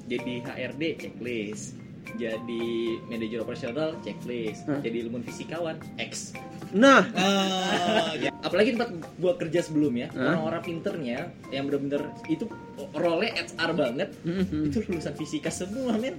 [0.09, 1.77] jadi HRD checklist.
[2.17, 4.65] Jadi manajer operasional checklist.
[4.71, 4.81] Hah?
[4.81, 6.33] Jadi ilmu fisikawan X.
[6.75, 8.31] nah ah, ya.
[8.43, 10.35] Apalagi tempat gua kerja sebelumnya, Hah?
[10.35, 11.19] orang-orang pinternya
[11.55, 12.51] yang bener-bener itu
[12.91, 14.71] role HR banget, Mhm.
[14.75, 16.19] itu lulusan fisika semua, men.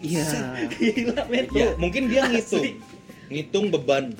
[0.00, 0.24] Iya
[0.70, 1.44] Gila, men.
[1.50, 2.72] ya mungkin dia ngitung Asli.
[3.28, 4.14] ngitung beban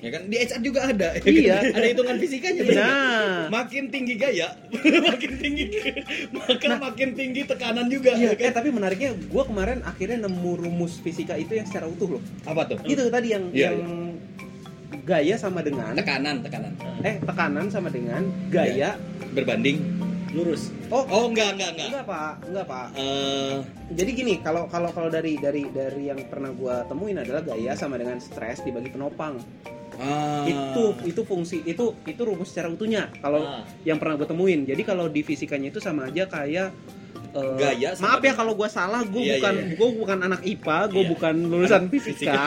[0.00, 1.28] ya kan di HR juga ada ya kan?
[1.28, 1.56] Iya.
[1.76, 3.52] ada hitungan fisikanya Nah.
[3.52, 4.48] makin tinggi gaya
[5.10, 5.66] makin tinggi
[6.30, 8.56] maka makin tinggi tekanan juga Iya, ya eh kan?
[8.56, 12.22] tapi menariknya gue kemarin akhirnya nemu rumus fisika itu yang secara utuh loh.
[12.42, 14.16] apa tuh Itu tadi yang Iya, yang
[15.02, 18.96] gaya sama dengan tekanan tekanan eh tekanan sama dengan gaya.
[19.30, 19.99] berbanding
[20.30, 20.70] lurus.
[20.88, 22.86] Oh, oh enggak enggak enggak enggak pak, enggak pak.
[22.94, 23.54] Eh,
[23.90, 27.98] Jadi gini, kalau kalau kalau dari dari dari yang pernah gua temuin adalah gaya sama
[27.98, 29.42] dengan stres dibagi penopang.
[30.00, 33.10] ah, Itu itu fungsi itu itu rumus secara utuhnya.
[33.20, 33.66] Kalau Ah.
[33.82, 34.64] yang pernah gue temuin.
[34.64, 36.72] Jadi kalau di fisikanya itu sama aja kayak
[37.30, 39.76] eh, Gaya sama maaf ya dengan- kalau gue salah, gue Iya, bukan iya, iya.
[39.76, 41.10] gue bukan anak IPA, gue Iya.
[41.10, 42.42] bukan lulusan Anak fisika.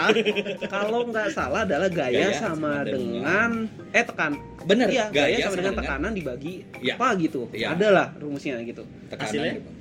[0.67, 3.49] kalau nggak salah adalah gaya, Gaya sama, sama dengan
[3.89, 4.31] eh tekan.
[4.63, 6.93] bener Iya, gaya, sama, dengan tekanan dibagi Iya.
[6.95, 7.41] apa gitu.
[7.51, 7.67] Iya.
[7.73, 8.83] Adalah rumusnya gitu.
[9.07, 9.53] tekanan Hasilnya?
[9.57, 9.71] gitu.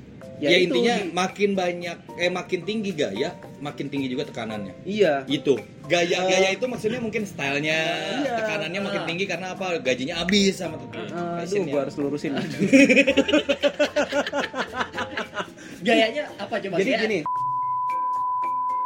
[0.43, 5.23] Ya, ya, itu intinya makin banyak eh makin tinggi gaya makin tinggi juga tekanannya Iya.
[5.31, 5.55] itu
[5.87, 7.79] gaya Eh, gaya itu maksudnya mungkin stylenya
[8.21, 8.43] Iya.
[8.43, 9.07] tekanannya makin Ah.
[9.07, 11.71] tinggi karena apa gajinya habis sama tuh Aduh, fashionnya.
[11.71, 12.33] gue harus lurusin.
[15.81, 16.75] Gayanya apa coba?
[16.77, 17.19] Jadi gini,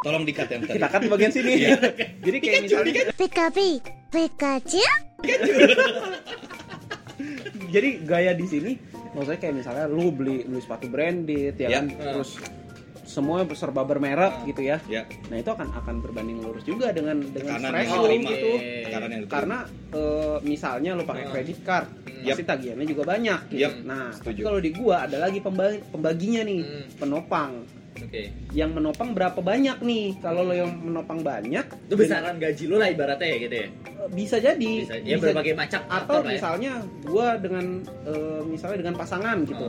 [0.02, 1.52] tolong dikat yang tadi kita cut di bagian sini.
[1.58, 1.76] Iya.
[2.20, 3.68] Jadi kayak misalnya, Pikapi,
[4.08, 4.80] Pikachu.
[7.68, 8.72] jadi gaya di sini,
[9.16, 11.78] maksudnya kayak misalnya lu beli beli sepatu branded, ya Iya.
[11.78, 12.36] kan, terus
[13.06, 14.76] semua serba bermerek gitu ya.
[14.84, 18.50] ya Nah itu akan akan berbanding lurus juga dengan dengan yang lu diterima gitu.
[18.84, 21.30] tekanan yang diterima Karena eh, misalnya lu pakai Ah.
[21.30, 22.24] credit card, Hmm.
[22.26, 23.40] pasti tagihannya juga banyak.
[23.48, 23.62] Gitu.
[23.62, 26.84] Yap, Nah, kalau di gua ada lagi pemba- pembaginya nih, Hmm.
[26.98, 27.52] penopang.
[27.98, 28.22] Oke.
[28.50, 30.18] Yang menopang berapa banyak nih?
[30.18, 33.66] Kalau lo yang menopang banyak, Itu besaran gaji lu lah ibaratnya ya gitu ya.
[33.66, 34.72] eh, bisa jadi.
[34.82, 36.26] Bisa, ya berbagai macam atau ya.
[36.30, 37.64] misalnya gua dengan
[38.04, 39.68] eh, misalnya dengan pasangan gitu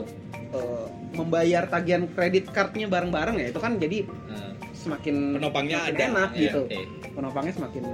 [0.50, 6.04] eh, membayar tagihan kredit cardnya bareng-bareng ya itu kan jadi Nah, semakin Penopangnya semakin ada,
[6.06, 6.78] enak ya, gitu oke.
[7.12, 7.84] penopangnya semakin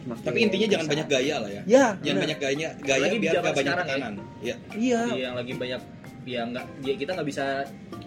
[0.00, 0.92] semakin tapi intinya jangan besar.
[0.94, 2.22] banyak gaya lah ya ya jangan benar.
[2.22, 3.90] banyak gaya gaya Apalagi biar gak banyak sekarang ya.
[3.90, 5.80] tekanan ya iya Iya, yang lagi banyak
[6.30, 7.44] ya nggak ya kita nggak bisa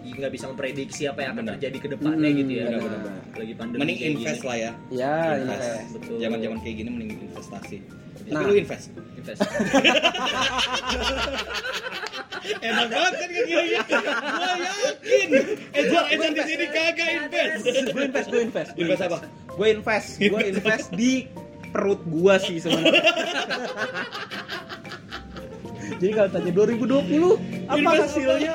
[0.00, 1.54] nggak bisa memprediksi apa yang akan Benar.
[1.54, 2.64] terjadi ke depannya Hmm, gitu ya.
[2.64, 3.20] Benar, Lagi- benar.
[3.34, 4.48] lagi pandemi mending kayak invest gini.
[4.48, 4.72] lah ya.
[4.90, 5.68] Ya Invest.
[5.92, 6.16] betul.
[6.18, 7.76] Zaman zaman kayak gini mending investasi.
[8.24, 8.32] Nah.
[8.32, 8.86] tapi lu invest.
[9.14, 9.40] Invest.
[12.60, 13.52] Enak banget kan kayak gini.
[13.52, 15.28] Gua yakin.
[15.74, 17.62] Ejar ejar di sini kagak invest.
[17.64, 19.18] gue invest gue invest gua Invest apa?
[19.50, 21.12] gue invest gue invest di
[21.70, 23.02] perut gua sih sebenarnya
[25.96, 28.54] jadi kalau tanya 2020 apa hasilnya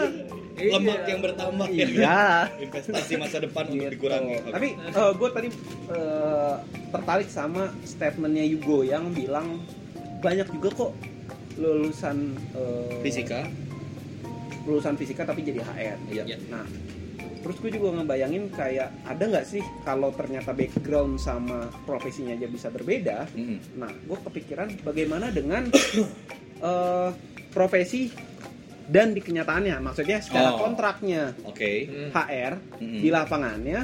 [0.59, 0.75] Iya.
[0.75, 2.23] lemak yang bertambah ya iya
[2.67, 3.95] investasi masa depan untuk Gitu.
[3.95, 4.51] dikurangi Oke.
[4.51, 4.67] Tapi
[5.15, 5.47] gue tadi
[5.87, 6.55] eh,
[6.91, 9.63] tertarik sama statementnya Yugo yang bilang
[10.19, 10.91] banyak juga kok
[11.55, 13.47] lulusan eh, fisika
[14.67, 15.97] lulusan fisika tapi jadi HR.
[16.11, 16.23] Iya.
[16.27, 16.37] Iya.
[16.51, 16.67] Nah,
[17.39, 22.67] terus gue juga ngebayangin kayak ada nggak sih kalau ternyata background sama profesinya aja bisa
[22.67, 23.79] berbeda Mm-mm.
[23.79, 25.71] nah gue kepikiran bagaimana dengan
[26.59, 27.09] eh,
[27.49, 28.11] profesi
[28.85, 30.61] dan di kenyataannya maksudnya secara Oh.
[30.61, 31.85] kontraknya Oke.
[31.85, 32.09] Hmm.
[32.11, 32.99] HR Mm-mm.
[32.99, 33.79] di lapangannya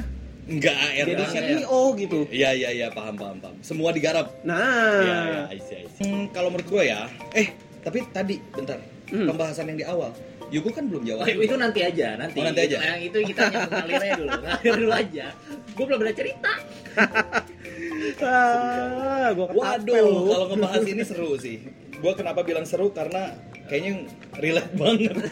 [0.46, 1.24] Enggak AR jadi.
[1.26, 3.58] CEO gitu Iya iya iya paham paham paham.
[3.60, 4.30] Semua digarap.
[4.42, 6.06] nah Iya iya I see, I see.
[6.06, 9.22] Hmm, kalau menurut gue ya, eh tapi tadi bentar Hmm.
[9.24, 10.10] pembahasan yang di awal,
[10.48, 11.22] Yugo kan belum jawab.
[11.22, 12.38] Oh, itu nanti aja, nanti.
[12.38, 12.78] Oh, nanti aja?
[12.84, 15.26] Yang itu kita hanya mengalirnya dulu, ngalir dulu aja.
[15.70, 16.52] Gue belum ada cerita.
[18.22, 21.56] ah, gue Waduh, kalau ngebahas ini seru sih.
[21.96, 23.32] Gue kenapa bilang seru karena
[23.66, 24.04] kayaknya
[24.36, 25.16] relate banget.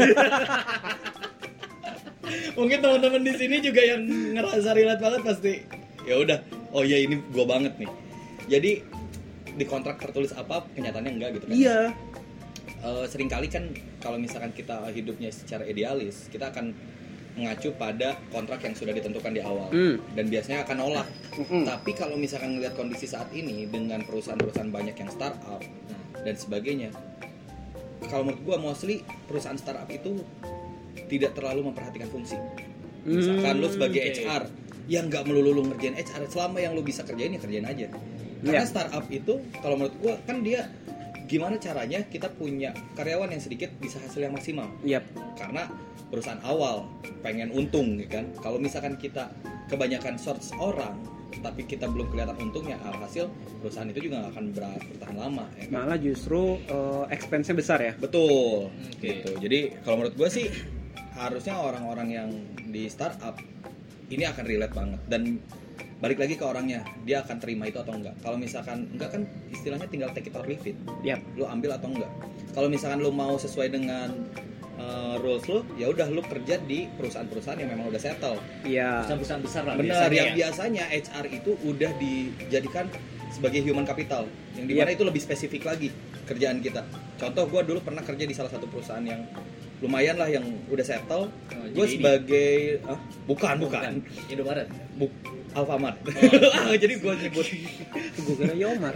[2.59, 4.03] Mungkin teman-teman di sini juga yang
[4.35, 5.53] ngerasa relate banget pasti.
[6.05, 6.39] Ya udah,
[6.73, 7.91] oh iya ini gue banget nih.
[8.49, 8.71] Jadi
[9.55, 11.55] di kontrak tertulis apa, kenyataannya enggak gitu kan?
[11.55, 11.81] iya
[12.85, 16.77] Eh, sering kali kan kalau misalkan kita hidupnya secara idealis, kita akan
[17.33, 19.97] mengacu pada kontrak yang sudah ditentukan di awal Hmm.
[20.13, 21.09] dan biasanya akan nolak.
[21.33, 21.65] Mm-mm.
[21.65, 25.65] Tapi kalau misalkan ngelihat kondisi saat ini dengan perusahaan-perusahaan banyak yang startup
[26.25, 26.91] dan sebagainya,
[28.09, 30.21] kalau menurut gua mostly perusahaan startup itu
[31.09, 32.41] tidak terlalu memperhatikan fungsi.
[33.05, 34.25] Misalkan lu sebagai oke.
[34.25, 34.43] HR
[34.89, 37.87] yang nggak melulu lu ngerjain HR, selama yang lu bisa kerjain ya kerjain aja.
[38.45, 38.69] Karena Iya.
[38.69, 40.69] startup itu kalau menurut gua kan dia
[41.25, 45.09] gimana caranya kita punya karyawan yang sedikit bisa hasil yang maksimal Yap.
[45.41, 45.73] karena
[46.13, 46.85] perusahaan awal
[47.25, 49.33] pengen untung ya kan kalau misalkan kita
[49.73, 50.93] kebanyakan source orang
[51.41, 53.31] tapi kita belum kelihatan untungnya alhasil
[53.63, 55.73] perusahaan itu juga nggak akan ber- bertahan lama ya kan?
[55.73, 59.03] malah justru eh, expense-nya besar ya betul Oke.
[59.03, 60.47] gitu jadi kalau menurut gue sih
[61.15, 62.29] harusnya orang-orang yang
[62.71, 63.39] di startup
[64.11, 65.23] ini akan relate banget dan
[66.03, 69.89] balik lagi ke orangnya dia akan terima itu atau enggak kalau misalkan enggak kan istilahnya
[69.89, 71.23] tinggal take it or leave it Yap.
[71.39, 72.13] lu ambil atau enggak
[72.53, 74.13] kalau misalkan lu mau sesuai dengan
[74.79, 78.39] uh, rules lu ya udah lu kerja di perusahaan-perusahaan yang memang udah settle.
[78.67, 79.05] Iya.
[79.07, 79.75] Perusahaan-perusahaan besar lah.
[79.79, 80.17] benar biasanya.
[80.17, 80.35] yang ya.
[80.39, 82.85] biasanya HR itu udah dijadikan
[83.35, 84.97] sebagai human capital yang di mana Yep.
[84.97, 85.89] itu lebih spesifik lagi
[86.25, 86.87] kerjaan kita.
[87.19, 89.27] Contoh gue dulu pernah kerja di salah satu perusahaan yang
[89.83, 91.29] lumayan lah yang udah settle.
[91.29, 94.01] Oh, gue sebagai ah, bukan bukan.
[94.31, 94.71] Indomaret.
[94.97, 95.11] Buk
[95.55, 95.99] Alfamart.
[96.55, 97.47] Ah, jadi gue nyebut.
[98.25, 98.95] Gue kira Yomar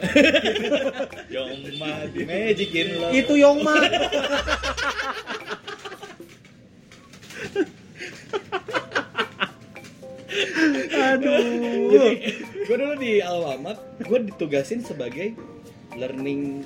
[1.34, 3.82] Yomad Magic in Love itu Yomar
[11.98, 12.16] Jadi
[12.66, 15.34] gue dulu di Alfamart, gue ditugasin sebagai
[15.94, 16.62] learning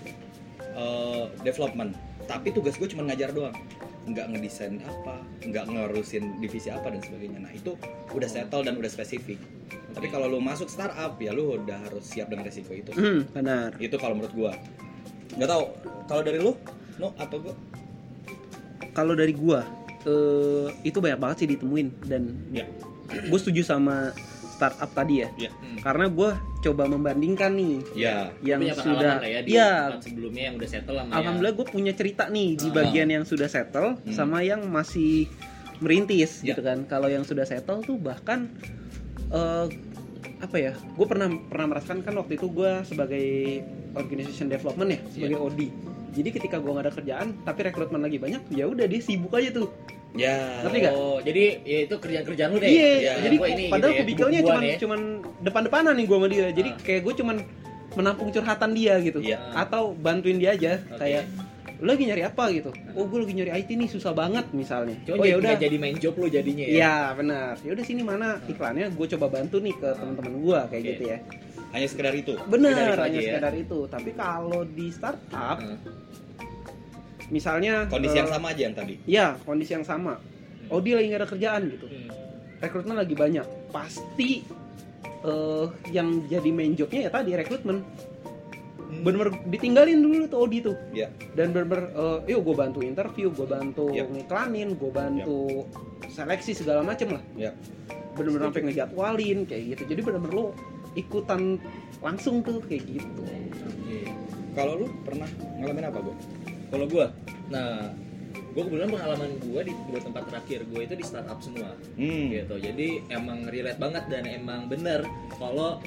[0.73, 1.97] uh, development.
[2.25, 3.55] Tapi tugas gue cuma ngajar doang,
[4.05, 7.39] nggak ngedesain apa, nggak ngurusin divisi apa dan sebagainya.
[7.41, 7.75] Nah itu
[8.11, 9.41] udah settle dan udah spesifik.
[9.93, 12.93] Tapi kalau lu masuk startup ya lu udah harus siap dengan resiko itu.
[12.93, 14.53] Hmm, benar Itu kalau menurut gue.
[15.37, 15.65] Nggak tahu.
[16.07, 16.53] Kalau dari lu,
[16.97, 17.55] no atau gue?
[18.93, 19.65] kalau dari gua
[20.05, 22.69] eh, itu banyak banget sih ditemuin dan Ya.
[23.09, 24.13] gue setuju sama
[24.53, 25.51] startup tadi ya Ya.
[25.51, 25.81] Hmm.
[25.81, 26.31] karena gue
[26.63, 28.31] coba membandingkan nih Ya.
[28.41, 31.67] yang Punya sudah lah ya di ya tempat sebelumnya yang udah settle sama alhamdulillah gue
[31.67, 32.75] punya cerita nih di Ah.
[32.75, 34.13] bagian yang sudah settle Hmm.
[34.13, 35.27] sama yang masih
[35.79, 36.53] merintis Ya.
[36.53, 38.53] gitu kan kalau yang sudah settle tuh bahkan
[39.29, 39.67] eh,
[40.39, 43.27] apa ya gue pernah pernah merasakan kan waktu itu gue sebagai
[43.95, 45.47] organization development ya sebagai Iya.
[45.49, 45.61] OD
[46.13, 49.49] jadi ketika gue gak ada kerjaan tapi rekrutmen lagi banyak ya udah dia sibuk aja
[49.51, 49.73] tuh
[50.13, 50.61] Ya.
[50.61, 50.95] Ngerti nggak?
[50.95, 52.69] Oh, jadi ya itu kerjaan-kerjaan lu deh.
[52.69, 54.77] Iya, jadi Gua ini padahal gitu ya, kubikelnya cuman ya.
[54.77, 55.01] cuman
[55.41, 56.47] depan-depanan nih gue sama dia.
[56.53, 56.77] Jadi Ah.
[56.79, 57.37] kayak gue cuman
[57.93, 59.19] menampung curhatan dia gitu.
[59.19, 59.39] Iya.
[59.55, 60.97] Atau bantuin dia aja Oke.
[60.99, 61.25] kayak
[61.83, 62.71] lu lagi nyari apa gitu.
[62.93, 64.95] Oh, gue lagi nyari IT nih susah banget misalnya.
[65.03, 65.55] Cuma oh jadi, ya udah.
[65.59, 66.73] jadi main job lu jadinya ya.
[66.73, 67.53] Iya, benar.
[67.59, 70.91] Ya udah sini mana iklannya gue coba bantu nih ke teman-teman gue kayak Oke.
[70.93, 71.19] gitu ya.
[71.73, 72.37] Hanya sekedar itu.
[72.47, 73.27] Benar, hanya ya.
[73.33, 73.79] sekedar itu.
[73.89, 75.81] Tapi kalau di startup Hmm.
[77.33, 78.95] Misalnya Kondisi yang eh, sama aja yang tadi.
[79.09, 80.21] Iya, kondisi yang sama.
[80.69, 81.87] Oh, dia lagi gak ada kerjaan gitu.
[81.89, 82.09] Hmm.
[82.63, 83.43] rekrutmen lagi banyak
[83.75, 84.47] pasti
[85.23, 87.83] eh yang jadi main jobnya ya tadi rekrutmen
[89.03, 91.11] bener-bener ditinggalin dulu tuh Odi tuh Ya.
[91.35, 94.15] dan bener-bener eh, yuk gue bantu interview gue bantu Yap.
[94.15, 95.67] ngiklanin gue bantu
[96.07, 97.51] seleksi segala macem lah Ya.
[98.15, 100.47] bener-bener sampai ngejadwalin kayak gitu jadi bener-bener lo
[100.95, 101.59] ikutan
[101.99, 103.23] langsung tuh kayak gitu
[104.53, 105.25] Kalau lu pernah
[105.59, 106.13] ngalamin apa, Go?
[106.73, 107.13] Kalau gua,
[107.53, 107.93] nah
[108.33, 111.73] gue kebetulan pengalaman gue di dua tempat terakhir gue itu di startup semua.
[111.97, 112.33] Hmm.
[112.33, 115.05] gitu jadi emang relate banget dan emang bener
[115.37, 115.81] kalau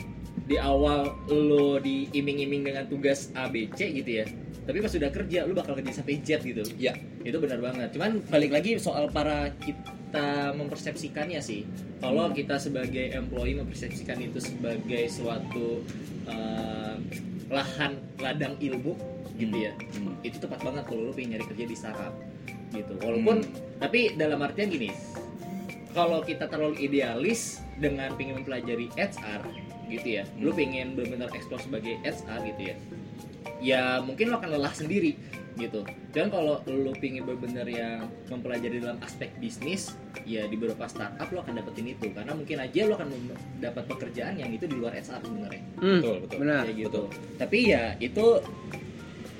[0.45, 4.25] di awal lo diiming-iming dengan tugas A B C gitu ya
[4.65, 6.65] tapi pas sudah kerja lo bakal kerja sampai Z gitu.
[6.81, 6.97] Ya.
[7.25, 7.93] itu benar banget.
[7.93, 11.65] Cuman balik lagi soal para kita mempersepsikannya sih.
[12.01, 15.85] Kalau kita sebagai employee mempersepsikan itu sebagai suatu
[16.29, 16.97] eh,
[17.49, 18.97] lahan ladang ilmu
[19.35, 20.15] gitu ya Hmm.
[20.21, 22.13] itu tepat banget kalau lo pengen nyari kerja di startup
[22.71, 23.51] gitu walaupun Hmm.
[23.77, 24.89] tapi dalam artian gini
[25.91, 29.41] kalau kita terlalu idealis dengan pengen mempelajari HR
[29.87, 30.57] gitu ya lu Hmm.
[30.57, 32.75] pengen benar-benar explore sebagai HR gitu ya
[33.61, 35.15] ya mungkin lo akan lelah sendiri
[35.55, 39.95] gitu dan kalau lu pengen benar-benar yang mempelajari dalam aspek bisnis
[40.27, 43.07] ya di beberapa startup lo akan dapetin itu karena mungkin aja lo akan
[43.63, 46.37] dapat pekerjaan yang itu di luar HR sebenarnya Hmm, Betul, betul.
[46.39, 47.01] benar kayak gitu.
[47.03, 47.05] betul.
[47.39, 48.25] Tapi ya itu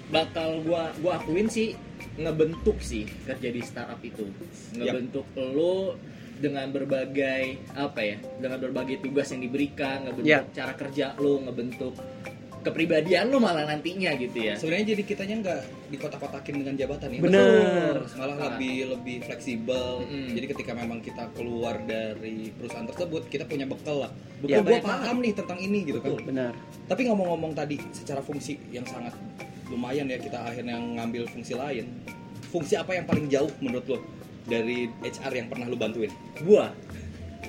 [0.07, 1.73] bakal gua gua akuin sih
[2.15, 4.25] ngebentuk sih kerja di startup itu.
[4.73, 5.97] Ngebentuk lo
[6.35, 8.17] dengan berbagai apa ya?
[8.37, 10.43] Dengan berbagai tugas yang diberikan, ngebentuk Ya.
[10.51, 11.95] cara kerja lo, ngebentuk
[12.59, 14.57] kepribadian lo malah nantinya gitu ya.
[14.57, 15.61] Sebenarnya jadi kitanya nggak
[15.93, 17.19] dikotak-kotakin dengan jabatan ya.
[17.21, 17.93] Bener.
[18.01, 18.17] Betul.
[18.17, 18.43] Malah Ah.
[18.49, 20.01] lebih lebih fleksibel.
[20.01, 20.33] Mm-mm.
[20.33, 24.11] Jadi ketika memang kita keluar dari perusahaan tersebut, kita punya bekal lah.
[24.41, 26.09] Ya, Bekal gue banyak paham nih tentang ini gitu kan.
[26.09, 26.25] Betul.
[26.25, 26.53] benar
[26.85, 29.13] Tapi ngomong-ngomong tadi secara fungsi yang sangat
[29.75, 31.85] lumayan ya kita akhirnya ngambil fungsi lain.
[32.49, 33.97] Fungsi apa yang paling jauh menurut lo
[34.47, 36.09] dari HR yang pernah lo bantuin?
[36.41, 36.71] Gua,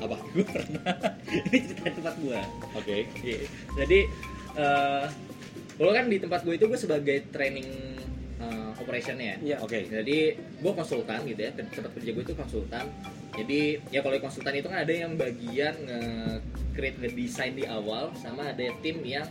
[0.02, 0.18] Apa?
[0.34, 0.92] gua pernah.
[1.30, 2.42] Ini cerita tempat gua.
[2.74, 3.06] Oke.
[3.22, 3.46] Iya.
[3.78, 3.98] Jadi
[4.58, 5.06] eh
[5.76, 7.68] lo kan di tempat gue itu gue sebagai training
[8.40, 9.60] eh, operationnya Iya.
[9.60, 9.84] Oke.
[9.84, 12.84] jadi gue konsultan gitu ya tempat kerja gue itu konsultan
[13.36, 13.60] jadi
[13.92, 16.00] ya kalau konsultan itu kan ada yang bagian nge
[16.72, 19.28] create ngedesain di awal sama ada tim yang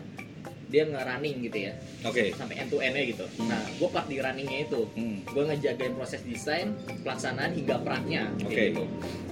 [0.76, 2.36] dia nge-running gitu ya Oke.
[2.36, 3.48] sampai end to end gitu Hmm.
[3.48, 5.24] nah gue part di runningnya itu Hmm.
[5.24, 8.64] gue ngejagain proses desain pelaksanaan hingga praknya kayak Oke.
[8.70, 8.84] gitu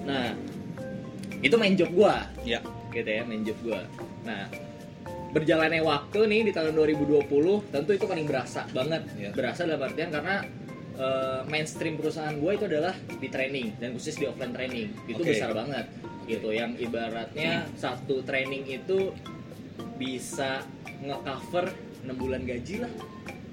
[0.04, 0.32] nah
[1.40, 2.16] itu main job gue
[2.48, 2.64] Ya.
[2.90, 3.82] gitu ya main job gue
[4.24, 4.48] nah
[5.34, 7.26] berjalannya waktu nih di tahun 2020
[7.68, 9.30] tentu itu paling berasa banget Iya.
[9.36, 10.36] berasa dalam artian karena
[10.94, 15.34] eh, mainstream perusahaan gue itu adalah di training dan khusus di offline training itu Oke.
[15.34, 15.90] besar banget
[16.24, 19.10] gitu yang ibaratnya satu training itu
[19.96, 20.62] bisa
[21.04, 21.66] nge-cover
[22.04, 22.92] 6 bulan gaji lah.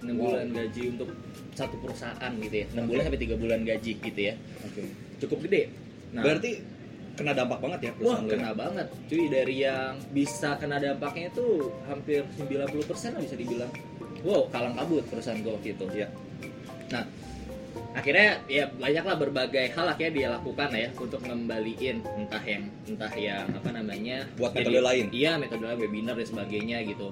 [0.01, 0.33] 6 Wow.
[0.33, 1.09] bulan gaji untuk
[1.53, 2.67] satu perusahaan gitu ya.
[2.73, 4.35] 6 bulan sampai 3 bulan gaji gitu ya.
[4.65, 4.83] Oke.
[5.21, 5.69] cukup gede.
[6.11, 6.51] Nah, Berarti
[7.13, 8.33] kena dampak banget ya Wah ya?
[8.33, 9.29] kena banget cuy.
[9.29, 11.47] Dari yang bisa kena dampaknya itu
[11.85, 13.69] hampir 90% lah bisa dibilang.
[14.21, 15.85] Wow kalang kabut perusahaan gue waktu itu.
[15.93, 16.09] Iya.
[16.89, 17.05] nah
[17.91, 23.47] akhirnya ya banyaklah berbagai hal akhirnya dia lakukan ya untuk ngembaliin entah yang entah yang
[23.51, 25.05] apa namanya Buat jadi- metode lain.
[25.11, 27.11] iya metode lain webinar dan sebagainya gitu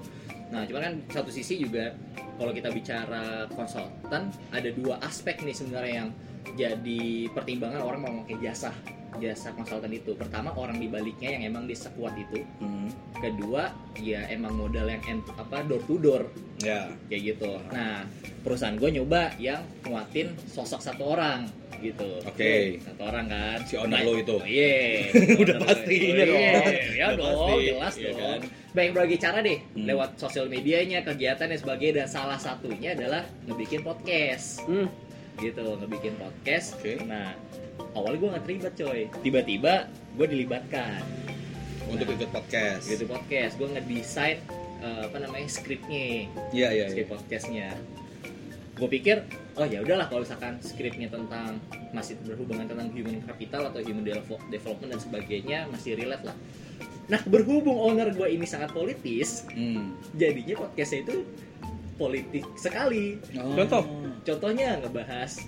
[0.49, 1.93] nah cuman kan satu sisi juga
[2.39, 6.09] kalau kita bicara konsultan ada dua aspek nih sebenarnya yang
[6.53, 8.71] jadi pertimbangan orang mau pakai jasa
[9.17, 12.87] jasa konsultan itu pertama orang di baliknya yang emang dia sekuat itu Hmm.
[13.15, 16.23] kedua ya emang modal yang end, apa door to door
[16.59, 16.87] Ya.
[17.07, 18.05] kayak gitu nah
[18.39, 22.75] perusahaan gue nyoba yang nguatin sosok satu orang gitu Oke.
[22.77, 24.35] satu orang kan Si owner lo itu.
[24.35, 25.07] Oh, iya
[25.41, 26.03] Udah Owner pasti, lo.
[26.05, 26.35] iya Iya, dong.
[26.91, 28.39] ya Udah dong pasti, jelas iya dong kan?
[28.69, 29.85] banyak berbagai cara deh Hmm.
[29.85, 34.87] lewat sosial medianya kegiatan dan sebagainya dan salah satunya adalah ngebikin podcast Hmm,
[35.41, 36.99] gitu ngebikin podcast Oke.
[37.03, 37.33] nah
[37.93, 39.73] awalnya gue nggak terlibat coy tiba-tiba
[40.13, 41.01] gue dilibatkan
[41.89, 42.85] Untuk ikut podcast.
[42.85, 44.37] gitu podcast gue ngedesain
[44.79, 46.85] eh, apa namanya skripnya Iya, iya, iya.
[46.87, 47.67] skrip podcastnya
[48.75, 49.25] gue pikir
[49.55, 51.59] oh ya udahlah kalau misalkan skripnya tentang
[51.91, 56.35] masih berhubungan tentang human capital atau human develop- development dan sebagainya masih relate lah
[57.09, 59.97] nah berhubung owner gue ini sangat politis Hmm.
[60.13, 61.15] jadinya podcastnya itu
[61.99, 63.51] politik sekali Oh.
[63.53, 63.83] Contoh?
[64.21, 65.43] contohnya ngebahas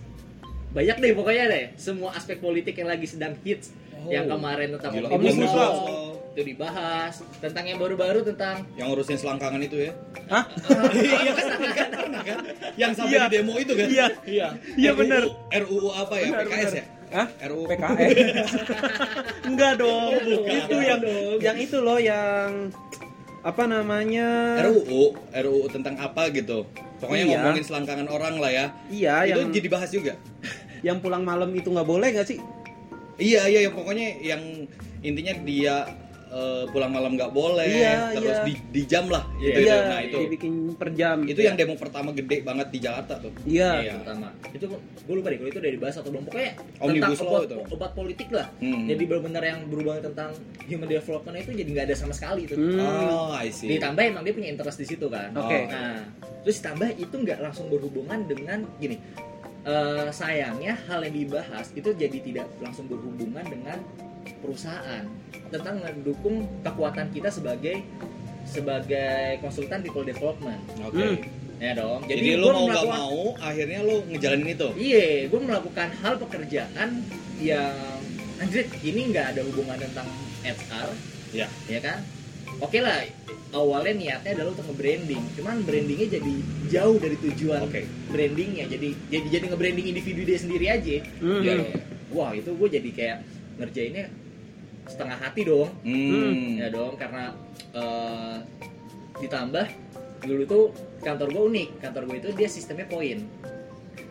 [0.71, 4.09] banyak deh pokoknya deh semua aspek politik yang lagi sedang hits Oh.
[4.09, 9.77] yang kemarin tentang Omnibus Law, itu dibahas tentang yang baru-baru tentang Yang ngurusin selangkangan itu
[9.77, 9.93] ya.
[10.25, 10.41] Hah?
[10.97, 12.37] Iya kan, kan, pernah kan?
[12.73, 13.21] Yang sampai Iya.
[13.21, 13.85] di demo itu kan?
[13.85, 14.05] Iya.
[14.25, 14.47] Iya.
[14.73, 15.23] Iya, RUU bener.
[15.53, 16.25] RUU apa ya?
[16.25, 16.73] Bener, PKS bener.
[16.73, 16.85] ya?
[17.13, 17.27] Hah?
[17.45, 18.49] RUU PKS.
[19.53, 20.11] Enggak dong.
[20.17, 20.49] bukan.
[20.57, 20.99] Itu yang
[21.37, 22.73] yang itu loh yang
[23.41, 24.61] apa namanya?
[24.69, 26.69] RUU, RUU tentang apa gitu.
[27.01, 27.31] Pokoknya Iya.
[27.33, 28.65] ngomongin selangkangan orang lah ya.
[28.93, 30.13] Iya, itu yang jadi bahas juga.
[30.87, 32.37] yang pulang malam itu nggak boleh nggak sih?
[33.17, 34.41] Iya, iya, yang pokoknya yang
[35.01, 35.75] intinya dia
[36.31, 38.47] eh, pulang malam nggak boleh, Iya, terus iya.
[38.47, 39.27] di, di jam lah.
[39.35, 39.59] Iya, gitu.
[39.61, 40.17] Iya, Nah, itu.
[40.23, 41.17] dibikin per jam.
[41.23, 43.35] Itu yang demo pertama gede banget di Jakarta tuh.
[43.43, 43.69] Iya.
[43.81, 44.31] Iya, pertama.
[44.49, 46.23] Itu gue lupa deh kalau itu udah dibahas atau belum.
[46.25, 47.57] Pokoknya Omnibus tentang Law obat, itu.
[47.69, 48.47] obat politik lah.
[48.57, 48.85] Hmm.
[48.87, 50.29] Jadi benar-benar yang berhubungan tentang
[50.65, 52.55] human development itu jadi nggak ada sama sekali itu.
[52.55, 52.79] Hmm.
[52.79, 53.67] Oh, I see.
[53.69, 55.35] Ditambah emang dia punya interest di situ kan.
[55.35, 55.67] Oke.
[55.67, 55.99] Nah,
[56.41, 58.97] terus ditambah itu nggak langsung berhubungan dengan gini.
[59.61, 63.77] eh, sayangnya hal yang dibahas itu jadi tidak langsung berhubungan dengan
[64.41, 65.03] perusahaan
[65.51, 67.83] tentang mendukung kekuatan kita sebagai
[68.41, 70.97] sebagai konsultan people development Oke.
[70.97, 71.15] Hmm.
[71.61, 74.67] ya dong Jadi, gua lo mau nggak mau, akhirnya lo ngejalanin itu.
[74.73, 76.89] Iya, gue melakukan hal pekerjaan
[77.37, 77.77] yang
[78.41, 80.09] anjir ini nggak ada hubungan tentang
[80.41, 80.89] HR,
[81.37, 81.45] Ya.
[81.69, 82.01] ya kan?
[82.65, 83.05] Oke lah,
[83.53, 86.33] awalnya niatnya adalah untuk nge-branding, cuman brandingnya jadi
[86.73, 87.85] jauh dari tujuan Oke.
[88.09, 90.97] brandingnya, jadi jadi jadi nge-branding individu dia sendiri aja.
[91.21, 91.41] Hmm.
[91.45, 91.61] Ya,
[92.09, 93.17] wah itu gue jadi kayak
[93.61, 94.09] ngerjainnya
[94.83, 96.57] setengah hati dong Hmm.
[96.57, 97.31] ya dong karena
[97.71, 98.37] eh,
[99.17, 99.67] ditambah
[100.21, 100.63] dulu tuh
[100.99, 103.21] kantor gue unik kantor gue itu dia sistemnya poin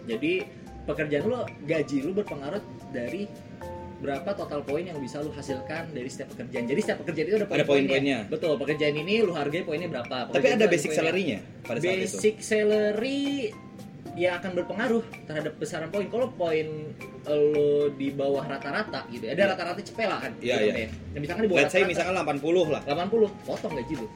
[0.03, 0.47] jadi
[0.83, 3.27] pekerjaan lo gaji lo berpengaruh dari
[4.01, 7.47] berapa total poin yang bisa lo hasilkan dari setiap pekerjaan jadi setiap pekerjaan itu ada
[7.49, 8.19] Ada poin-poinnya.
[8.27, 11.85] betul pekerjaan ini lo hargai poinnya berapa Tapi Pekerjaan ada itu basic salary-nya pada saat
[11.85, 12.01] itu.
[12.01, 13.23] basic salary
[14.13, 16.67] ya akan berpengaruh terhadap besaran poin kalau poin
[17.23, 19.51] lo di bawah rata-rata gitu ya ada Iya.
[19.53, 20.75] rata-rata cepet lah kan Iya, gitu iya.
[20.77, 20.89] ya.
[21.15, 22.83] Nah, misalkan di bawah Let's rata-rata misalkan 80 lah.
[22.83, 24.07] 80 potong gaji lu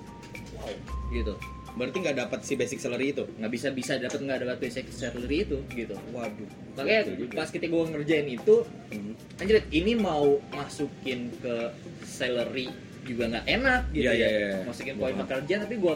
[0.54, 0.74] wow
[1.11, 1.35] gitu
[1.74, 3.26] Berarti nggak dapat si basic salary itu.
[3.28, 6.46] nggak bisa bisa dapat nggak dapat basic salary itu gitu Waduh.
[6.72, 7.02] makanya
[7.35, 8.54] pas ketika gue ngerjain itu
[8.88, 9.14] Hmm.
[9.37, 11.54] anjir ini mau masukin ke
[12.00, 12.70] salary
[13.02, 14.59] juga nggak enak gitu Iya, ya iya, iya.
[14.64, 15.94] masukin poin pekerjaan tapi gue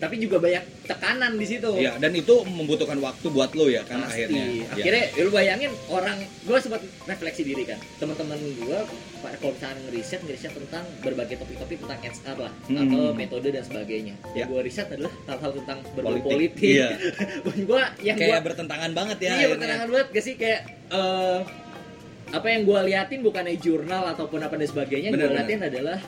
[0.00, 4.00] tapi juga banyak tekanan di situ Iya, dan itu membutuhkan waktu buat lo ya kan
[4.00, 4.24] Pasti.
[4.24, 4.44] akhirnya.
[4.48, 4.66] Iya.
[4.72, 8.78] akhirnya ya lu bayangin orang gue sempat refleksi diri kan teman-teman gue
[9.20, 12.80] kalau misalnya ngeriset ngeriset tentang berbagai topik-topik tentang HR lah Hmm.
[12.82, 14.16] atau metode dan sebagaya Ya.
[14.34, 16.72] yang gue riset adalah hal-hal tentang berbau Politik.
[16.74, 16.88] Iya.
[17.68, 19.52] gue yang gue kayak bertentangan banget ya iya akhirnya.
[19.52, 21.38] bertentangan banget gak sih kayak eh,
[22.30, 25.98] apa yang gue liatin bukannya jurnal ataupun apa dan sebagainya gue liatin adalah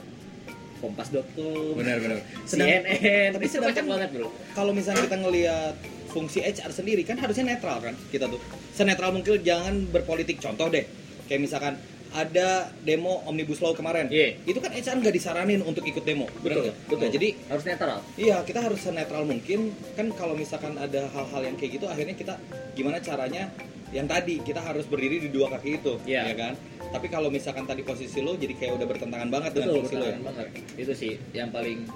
[0.83, 2.19] kompas.com Benar-benar.
[2.43, 5.75] CNN tapi itu sedangkan- kocak banget bro Kalau misalnya kita ngelihat
[6.11, 8.43] fungsi HR sendiri kan harusnya netral kan kita tuh.
[8.75, 10.37] Senetral mungkin jangan berpolitik.
[10.37, 10.85] Contoh deh,
[11.25, 11.81] kayak misalkan
[12.13, 12.49] ada
[12.81, 14.07] demo omnibus law kemarin.
[14.07, 14.37] Iya.
[14.45, 16.29] Itu kan HR nggak disaranin untuk ikut demo.
[16.39, 16.77] betul nggak?
[16.87, 19.59] betul Nah, jadi harus netral Iya, kita harus senetral mungkin.
[19.93, 22.35] Kan kalau misalkan ada hal-hal yang kayak gitu, akhirnya kita
[22.73, 23.49] gimana caranya?
[23.91, 26.25] Yang tadi kita harus berdiri di dua kaki itu, Iya.
[26.27, 26.53] ya kan?
[26.89, 30.05] Tapi kalau misalkan tadi posisi lo, jadi kayak udah bertentangan banget dengan betul fungsi lo
[30.07, 30.17] ya.
[30.19, 30.47] banget
[30.77, 31.89] itu sih yang paling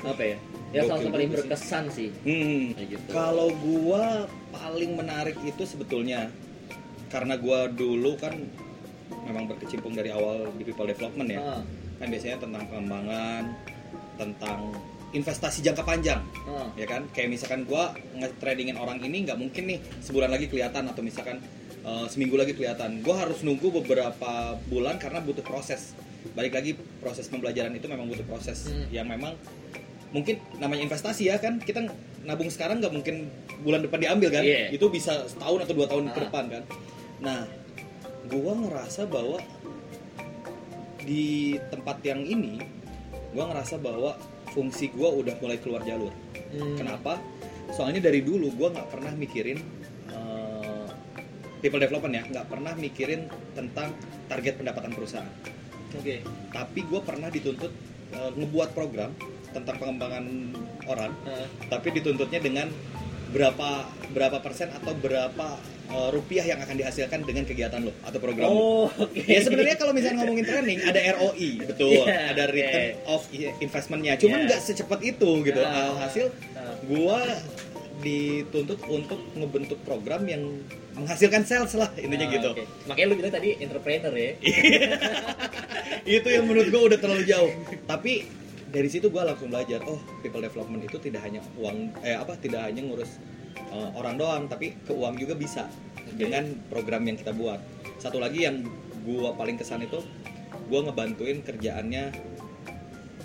[0.00, 0.36] apa ya
[0.70, 1.44] yang salah satu paling juga sih.
[1.44, 2.64] berkesan sih Hmm.
[2.72, 4.04] kayak gitu Kalau gua
[4.50, 6.32] paling menarik itu sebetulnya
[7.06, 8.34] karena gua dulu kan
[9.22, 11.40] memang berkecimpung dari awal di people development ya.
[11.40, 11.62] Ah,
[11.96, 13.42] Kan biasanya tentang pengembangan,
[14.16, 14.58] tentang
[15.10, 16.20] investasi jangka panjang.
[16.46, 16.70] ah.
[16.72, 21.02] ya kan kayak misalkan gua nge-tradingin orang ini nggak mungkin nih sebulan lagi kelihatan atau
[21.02, 21.42] misalkan
[21.82, 24.32] uh, seminggu lagi kelihatan gua harus nunggu beberapa
[24.64, 25.98] bulan karena butuh proses
[26.30, 28.86] balik lagi proses pembelajaran itu memang butuh proses Hmm.
[28.88, 29.34] yang memang
[30.10, 34.70] mungkin namanya investasi ya kan kita nabung sekarang nggak mungkin bulan depan diambil kan Iya.
[34.70, 36.24] itu bisa setahun atau dua tahun ke Ah.
[36.24, 36.62] depan kan
[37.20, 37.38] nah
[38.30, 39.38] gua ngerasa bahwa
[41.02, 42.62] di tempat yang ini
[43.34, 44.14] gua ngerasa bahwa
[44.50, 46.12] fungsi gua udah mulai keluar jalur
[46.50, 46.74] Hmm.
[46.74, 47.14] Kenapa?
[47.70, 49.62] Soalnya dari dulu gue nggak pernah mikirin
[50.10, 50.86] eh,
[51.62, 53.94] people development ya, nggak pernah mikirin tentang
[54.26, 55.30] target pendapatan perusahaan.
[55.94, 56.16] oke
[56.50, 57.70] Tapi gue pernah dituntut
[58.10, 59.14] eh, ngebuat program
[59.54, 60.26] tentang pengembangan
[60.90, 62.66] orang, Ah, tapi dituntutnya dengan
[63.30, 63.68] berapa
[64.10, 65.46] berapa persen atau berapa
[65.88, 68.52] eh, rupiah yang akan dihasilkan dengan kegiatan lo atau program lo.
[68.52, 73.22] oh oke Ya sebenarnya kalau misalnya ngomongin training ada ROI betul, Iya, ada return of
[73.58, 74.14] investmentnya.
[74.16, 74.46] Cuman Iya.
[74.48, 75.60] nggak secepat itu gitu.
[75.60, 75.94] Ah.
[76.00, 76.74] Hasil Ah.
[76.84, 77.22] gua
[78.00, 80.40] dituntut untuk ngebentuk program yang
[80.92, 82.48] menghasilkan sales lah intinya Ah, gitu.
[82.50, 82.64] oke.
[82.84, 84.32] makanya lu bilang tadi entrepreneur ya
[86.16, 87.52] itu yang menurut gua udah terlalu jauh.
[87.84, 88.24] Tapi
[88.70, 92.66] dari situ gua langsung belajar, oh people development itu tidak hanya uang eh apa tidak
[92.70, 93.18] hanya ngurus
[93.58, 95.66] eh, orang doang, tapi ke uang juga bisa
[96.14, 97.58] dengan program yang kita buat.
[97.98, 98.64] Satu lagi yang
[99.02, 100.00] gua paling kesan itu
[100.70, 102.14] gua ngebantuin kerjaannya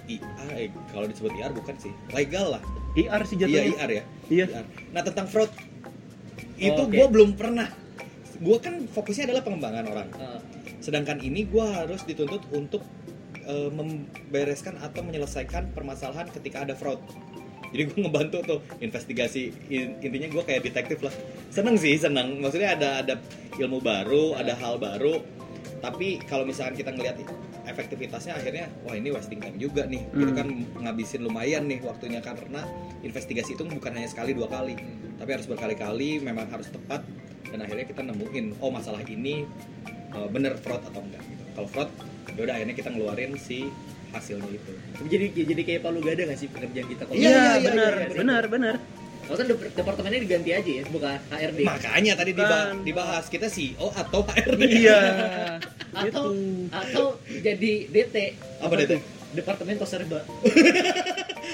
[0.05, 2.63] IR, eh, kalau disebut IR bukan sih, legal lah.
[2.95, 4.03] IR sih Iya jatuhnya IR ya.
[4.29, 4.45] Iya.
[4.49, 4.65] IR.
[4.93, 5.51] Nah tentang fraud
[6.55, 6.95] itu Oh, oke.
[6.95, 7.67] gue belum pernah.
[8.39, 10.07] Gue kan fokusnya adalah pengembangan orang.
[10.15, 10.39] Ah,
[10.79, 12.79] Sedangkan ini gue harus dituntut untuk
[13.45, 16.99] eh, membereskan atau menyelesaikan permasalahan ketika ada fraud.
[17.73, 21.11] Jadi gue ngebantu tuh investigasi In- intinya gue kayak detektif lah.
[21.51, 22.39] Seneng sih seneng.
[22.39, 23.15] Maksudnya ada ada
[23.59, 25.19] ilmu baru, ada hal baru.
[25.83, 27.19] Tapi kalau misalkan kita ngelihat
[27.67, 30.07] efektivitasnya akhirnya wah ini wasting time juga nih.
[30.13, 30.37] Itu Hmm.
[30.37, 30.47] kan
[30.87, 32.63] ngabisin lumayan nih waktunya karena
[33.03, 34.77] investigasi itu bukan hanya sekali dua kali,
[35.19, 37.03] tapi harus berkali-kali, memang harus tepat
[37.51, 39.43] dan akhirnya kita nemuin oh masalah ini
[40.15, 41.43] uh, bener fraud atau enggak gitu.
[41.53, 41.89] Kalau fraud,
[42.31, 43.69] yaudah akhirnya kita ngeluarin si
[44.09, 44.71] hasilnya itu.
[45.05, 47.91] jadi jadi kayak palu gada nggak sih pekerjaan kita kalau Iya, Iya, iya, iya, benar,
[47.91, 48.17] iya, iya.
[48.17, 48.75] benar, benar.
[49.25, 51.59] Kalau kan dep- departemennya diganti aja ya, bukan HRD.
[51.63, 54.61] Makanya tadi diba- dibahas kita CEO atau HRD.
[54.79, 54.99] Iya.
[55.99, 56.21] atau Itu.
[56.69, 57.05] atau
[57.35, 58.15] jadi DT.
[58.61, 58.93] Apa DT?
[59.33, 60.21] Departemen Toserba.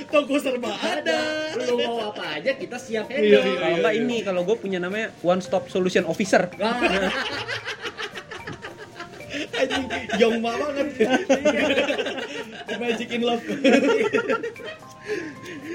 [0.07, 1.49] Toko serba ada.
[1.57, 3.41] Lu mau apa aja kita siap Iya, handle.
[3.41, 6.45] iya, Kalau enggak ini kalau gue punya namanya One Stop Solution Officer.
[9.61, 9.85] Anjing,
[10.17, 10.87] Yongma banget.
[12.81, 13.43] Magic in love.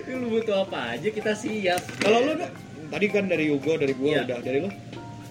[0.08, 1.82] lu butuh apa aja kita siap.
[1.98, 2.32] Kalau lu
[2.86, 4.22] tadi kan dari Hugo, dari gua Iya.
[4.26, 4.70] udah dari lu.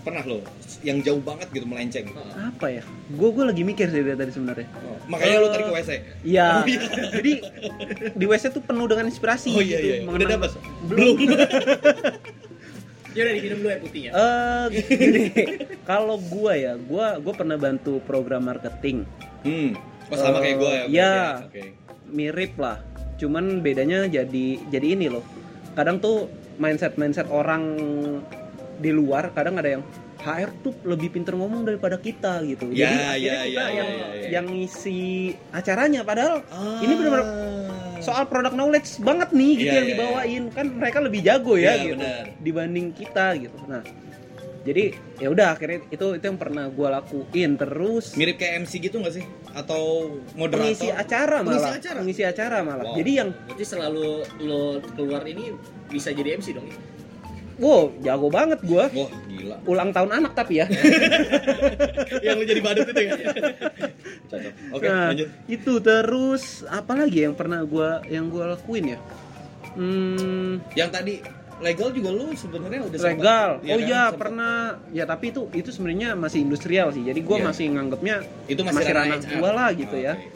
[0.02, 0.38] pernah lo
[0.84, 2.06] yang jauh banget gitu melenceng.
[2.38, 5.74] apa ya gue gue lagi mikir sih dari tadi sebenarnya Oh, makanya lo tadi ke
[5.74, 5.92] WC.
[6.22, 6.48] Iya.
[6.54, 6.80] Oh, iya.
[7.10, 7.32] Jadi
[8.14, 9.82] di WC tuh penuh dengan inspirasi Oh iya gitu.
[9.82, 9.96] iya.
[9.98, 10.52] Udah mengenang- dapat?
[10.86, 11.18] Belum.
[13.16, 14.12] Ya udah diminum dulu ya putihnya.
[14.12, 15.24] Eh, gini,
[15.88, 19.08] kalau gua ya, gua gua pernah bantu program marketing.
[19.48, 19.72] Hmm.
[20.12, 20.84] Oh, sama kayak gue ya.
[20.86, 21.16] berarti Iya.
[21.50, 21.62] Oke.
[22.12, 22.78] Mirip lah.
[23.18, 25.26] Cuman bedanya jadi jadi ini loh.
[25.74, 26.30] Kadang tuh
[26.62, 27.64] mindset-mindset orang
[28.78, 29.84] di luar kadang ada yang
[30.22, 32.74] HR tuh lebih pinter ngomong daripada kita gitu.
[32.74, 34.28] Ya, Jadi ya, akhirnya kita ya, yang ya, ya.
[34.34, 35.02] yang ngisi
[35.54, 36.82] acaranya padahal Ah.
[36.82, 37.26] ini benar-benar
[38.06, 41.74] soal product knowledge banget nih gitu Iya, yang iya, dibawain kan mereka lebih jago ya
[41.74, 42.24] Iya, gitu benar.
[42.40, 43.82] dibanding kita gitu nah
[44.62, 44.84] jadi
[45.16, 49.14] ya udah akhirnya itu itu yang pernah gue lakuin terus mirip kayak MC gitu gak
[49.14, 49.26] sih?
[49.54, 50.66] Atau moderator?
[50.66, 51.98] mengisi acara Pengisi malah acara?
[52.02, 52.98] mengisi acara malah Wow.
[52.98, 54.08] jadi yang Berarti selalu
[54.42, 55.54] lo keluar ini
[55.86, 56.78] bisa jadi MC dong ya?
[57.58, 59.56] Wow jago banget gue Wah, gila.
[59.66, 60.68] ulang tahun anak tapi ya
[62.26, 63.14] yang lu jadi badut itu ya?
[64.26, 64.54] Cocok.
[64.72, 65.28] Oke, Nah, lanjut.
[65.48, 69.00] itu terus apa lagi yang pernah gua yang gua lakuin ya
[69.74, 71.14] hmm, Yang tadi
[71.56, 73.50] legal juga lu sebenarnya udah legal.
[73.62, 73.88] Iya oh kan?
[73.88, 74.20] iya, Sempat.
[74.20, 74.56] pernah.
[74.92, 77.00] Ya tapi itu itu sebenarnya masih industrial sih.
[77.02, 77.46] Jadi gua Iya.
[77.48, 80.14] masih nganggapnya Itu masih, masih ranah gua lah gitu ya.
[80.16, 80.28] Oke.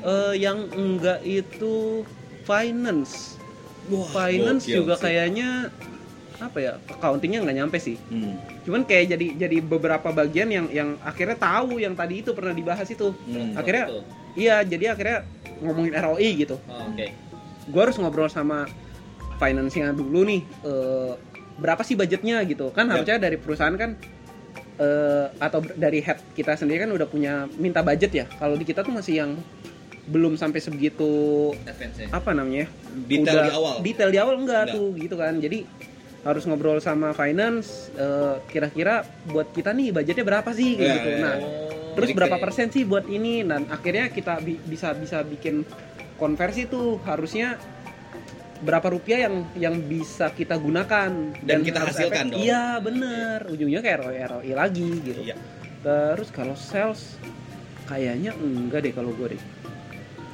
[0.00, 2.02] eh yang enggak itu
[2.42, 3.38] finance.
[3.86, 5.02] Wah, finance juga sih.
[5.04, 5.70] kayaknya
[6.38, 6.72] apa ya?
[6.86, 7.98] Accountingnya nggak nyampe sih.
[8.08, 8.38] Hmm.
[8.62, 12.86] Cuman kayak jadi jadi beberapa bagian yang yang akhirnya tahu yang tadi itu pernah dibahas
[12.86, 13.10] itu.
[13.26, 13.54] Hmm.
[13.54, 14.02] Akhirnya Betul.
[14.34, 15.18] iya, jadi akhirnya
[15.58, 16.56] ngomongin ROI gitu.
[16.64, 17.06] Oh, Oke.
[17.68, 18.64] gue harus ngobrol sama
[19.36, 21.12] finance-nya dulu nih eh,
[21.58, 23.02] berapa sih budgetnya gitu kan Yap.
[23.02, 23.92] harusnya dari perusahaan kan
[24.78, 28.80] eh, atau dari head kita sendiri kan udah punya minta budget ya kalau di kita
[28.80, 29.30] tuh masih yang
[30.08, 32.66] belum sampai sebegitu Advance apa namanya
[33.04, 33.74] Detail Udah- di awal.
[33.84, 34.74] detail di awal enggak, Enggak.
[34.74, 35.58] tuh gitu kan jadi
[36.28, 41.08] harus ngobrol sama finance eh, kira-kira buat kita nih budgetnya berapa sih kayak Ya, gitu
[41.08, 41.40] ya, nah ya.
[41.40, 45.24] Oh, terus Jadi berapa kayak- persen sih buat ini dan akhirnya kita bi- bisa bisa
[45.24, 45.64] bikin
[46.14, 47.56] konversi tuh harusnya
[48.58, 51.10] berapa rupiah yang yang bisa kita gunakan
[51.40, 52.40] Dan kita harus hasilkan efek- dong.
[52.40, 55.36] iya bener ujungnya kayak ROI ROI lagi gitu Iya.
[55.80, 57.16] terus kalau sales
[57.86, 59.42] kayaknya enggak deh kalau gue deh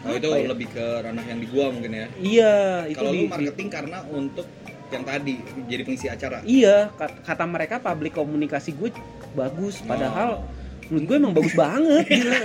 [0.05, 0.45] Oh, itu ya?
[0.47, 2.07] lebih ke ranah yang di gua mungkin ya.
[2.19, 4.45] iya itu Kalau di- lu di- marketing karena untuk
[4.87, 6.39] yang tadi jadi pengisi acara.
[6.43, 8.93] iya kat- kata mereka public komunikasi gue
[9.33, 10.45] bagus padahal
[10.85, 10.91] Oh.
[10.91, 12.37] menurut gue emang bagus banget gila.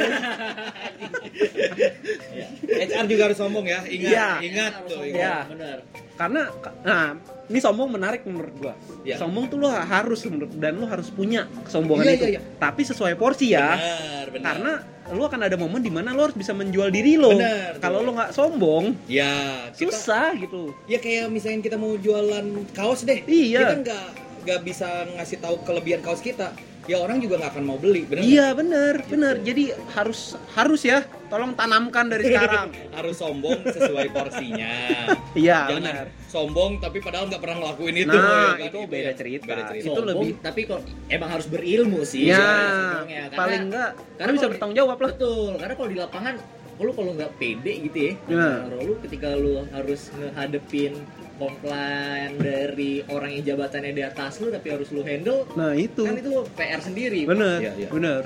[2.70, 3.80] HR juga harus ngomong ya.
[3.84, 4.30] Ingat, Iya.
[4.42, 5.02] ingat tuh.
[5.02, 5.14] Ingat.
[5.14, 5.36] Iya.
[5.48, 5.78] Bener.
[6.16, 7.16] karena nah
[7.48, 9.16] ini sombong menarik menurut gua Iya.
[9.18, 12.42] sombong tuh lo harus menurut dan lo harus punya kesombongan Iya, itu iya, iya.
[12.60, 14.44] tapi sesuai porsi ya Benar, benar.
[14.44, 14.74] karena
[15.14, 17.34] lo akan ada momen di mana lo harus bisa menjual diri lo
[17.82, 23.05] kalau lo nggak sombong ya kita susah gitu ya kayak misalnya kita mau jualan kaos
[23.05, 23.22] deh.
[23.26, 23.62] Iya.
[23.62, 24.07] Kita nggak
[24.45, 24.88] nggak bisa
[25.18, 26.53] ngasih tahu kelebihan kaos kita.
[26.86, 28.24] Ya orang juga nggak akan mau beli, benar?
[28.24, 34.74] iya bener bener jadi harus harus ya tolong tanamkan dari sekarang harus sombong sesuai porsinya.
[35.38, 38.10] iya Jangan benar sombong tapi padahal nggak pernah ngelakuin itu.
[38.10, 38.26] Nah,
[38.56, 39.14] ya, itu gitu beda ya.
[39.14, 39.44] cerita.
[39.46, 39.84] Beda cerita.
[39.84, 42.24] Itu Sombong, lebih- tapi kok emang harus berilmu sih.
[42.26, 43.22] ya sombongnya.
[43.28, 46.36] Karena- paling enggak karena bisa bertanggung jawab lah Betul, karena kalau di lapangan
[46.80, 48.64] lu kalau nggak pede gitu ya, Nah.
[48.66, 50.96] kalau lu ketika lu harus ngehadepin
[51.40, 56.20] komplain dari orang yang jabatannya di atas lu tapi harus lu handle, nah itu kan
[56.20, 57.24] itu PR sendiri.
[57.24, 57.90] bener Iya, iya.
[57.90, 58.22] bener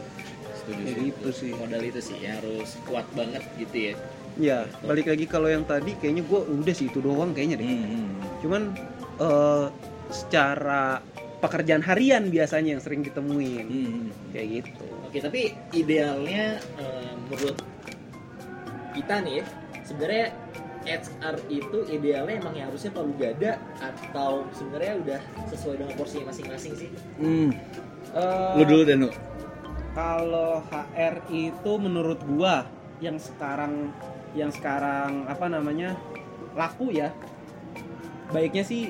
[0.64, 0.96] Setuju sih.
[1.08, 3.94] gitu sih Modal itu sih yang harus kuat banget gitu ya.
[4.34, 7.68] Ya, balik lagi kalau yang tadi kayaknya gue udah sih itu doang kayaknya deh.
[7.70, 8.10] Hmm, hmm.
[8.42, 8.62] Cuman
[9.22, 9.66] eh,
[10.10, 11.04] secara
[11.38, 14.08] pekerjaan harian biasanya yang sering ditemuin Hmm, hmm.
[14.34, 14.86] kayak gitu.
[15.06, 15.42] Oke, tapi
[15.76, 17.60] idealnya eh, menurut
[18.96, 19.46] kita nih ya,
[19.84, 20.28] sebenarnya
[20.84, 25.20] HR itu idealnya emang yang harusnya palu gada atau sebenarnya udah
[25.52, 26.90] sesuai dengan porsinya masing-masing sih?
[27.20, 27.50] Hmm.
[28.14, 29.10] Eh, Lu dulu Danu.
[29.94, 32.68] Kalau HR itu menurut gua
[33.00, 33.94] yang sekarang
[34.34, 35.94] yang sekarang apa namanya
[36.58, 37.14] laku ya
[38.34, 38.90] baiknya sih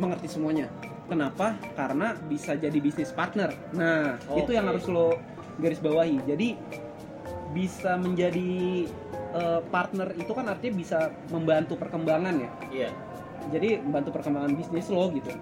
[0.00, 0.72] mengerti semuanya.
[1.06, 1.60] Kenapa?
[1.76, 3.52] Karena bisa jadi bisnis partner.
[3.76, 5.20] Nah, itu yang harus lo
[5.60, 6.24] garis bawahi.
[6.24, 6.56] Jadi
[7.52, 8.88] bisa menjadi
[9.32, 10.98] eh, partner itu kan artinya bisa
[11.32, 12.50] membantu perkembangan ya.
[12.70, 12.90] Iya.
[13.50, 15.32] Jadi membantu perkembangan bisnis lo gitu.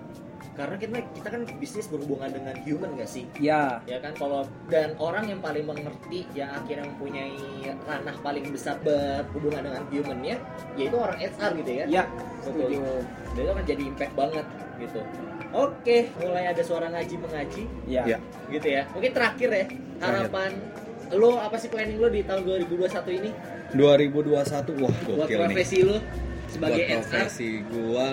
[0.50, 3.24] Karena kita kita kan bisnis berhubungan dengan human gak sih?
[3.40, 7.38] Ya, Ya kan kalau dan orang yang paling mengerti yang akhirnya mempunyai
[7.88, 10.36] ranah paling besar berhubungan dengan humannya
[10.76, 11.84] yaitu orang HR gitu ya.
[11.88, 12.04] ya,
[12.44, 12.76] Betul.
[13.32, 14.46] Dan itu akan jadi impact banget
[14.80, 15.00] gitu.
[15.50, 18.02] Oke, mulai ada suara ngaji mengaji Ya.
[18.06, 18.18] Ya.
[18.52, 18.82] gitu ya.
[18.92, 19.64] Mungkin terakhir ya,
[19.98, 20.50] harapan
[21.12, 23.30] lo apa sih planning lo di tahun 2021 ini
[23.74, 24.30] 2021
[24.76, 25.38] wah buat gokil nih.
[25.44, 25.98] profesi lo
[26.46, 27.00] sebagai buat HR?
[27.04, 28.06] profesi gua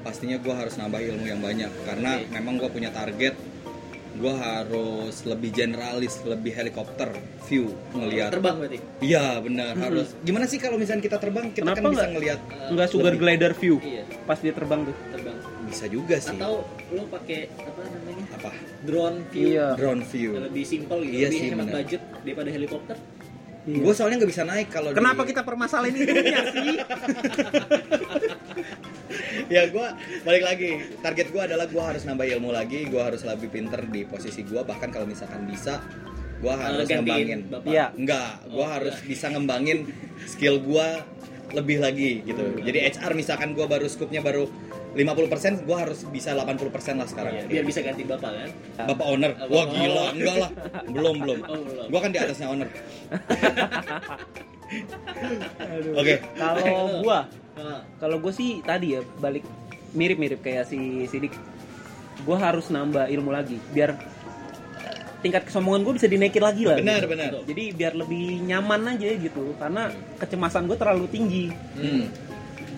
[0.00, 2.30] pastinya gua harus nambah ilmu yang banyak karena Oke.
[2.30, 3.36] memang gua punya target
[4.10, 7.06] gue harus lebih generalis lebih helikopter
[7.46, 11.78] view ngelihat terbang berarti iya benar harus gimana sih kalau misalnya kita terbang kita Kenapa
[11.78, 12.10] kan bisa nggak?
[12.10, 14.96] ngelihat Enggak sugar lebih- glider view iya pas dia terbang tuh.
[15.08, 18.07] terbang bisa juga sih atau lo pakai apa namanya
[18.38, 19.66] apa drone view Iya.
[19.74, 21.74] drone view yang lebih simpel gitu Iya lebih sih, hemat benar.
[21.76, 22.96] budget daripada helikopter
[23.68, 26.72] gue soalnya nggak bisa naik kalau Kenapa di- kita permasalahin itunya sih?
[29.48, 29.86] ya gue
[30.22, 34.04] balik lagi target gue adalah gue harus nambah ilmu lagi gue harus lebih pinter di
[34.04, 35.84] posisi gue bahkan kalau misalkan bisa
[36.38, 37.66] gue harus Eh, gantiin ngembangin bapak.
[37.66, 37.86] Iya.
[37.92, 39.04] enggak gue Oh, harus iya.
[39.06, 39.78] bisa ngembangin
[40.24, 40.86] skill gue
[41.50, 42.60] lebih lagi gitu Hmm.
[42.60, 44.48] jadi HR misalkan gue baru skupnya baru
[44.88, 48.50] 50% gue harus bisa 80% lah sekarang Iya, biar bisa ganti bapak kan
[48.88, 49.66] bapak owner Oh, wah oh.
[49.68, 50.50] gila enggak lah
[50.88, 51.86] belum belum Oh, belum.
[51.92, 52.68] gue kan di atasnya owner
[55.94, 57.20] oke Kalau gua,
[57.58, 59.42] Ah, kalau gue sih tadi ya balik
[59.90, 61.34] mirip-mirip kayak si Sidik.
[62.22, 63.98] Gua harus nambah ilmu lagi biar
[65.18, 66.78] tingkat kesombongan gue bisa dinaikin lagi lah.
[66.78, 67.10] benar gitu.
[67.10, 69.90] benar Jadi biar lebih nyaman aja gitu karena
[70.22, 71.44] kecemasan gue terlalu tinggi.
[71.74, 72.06] Hmm.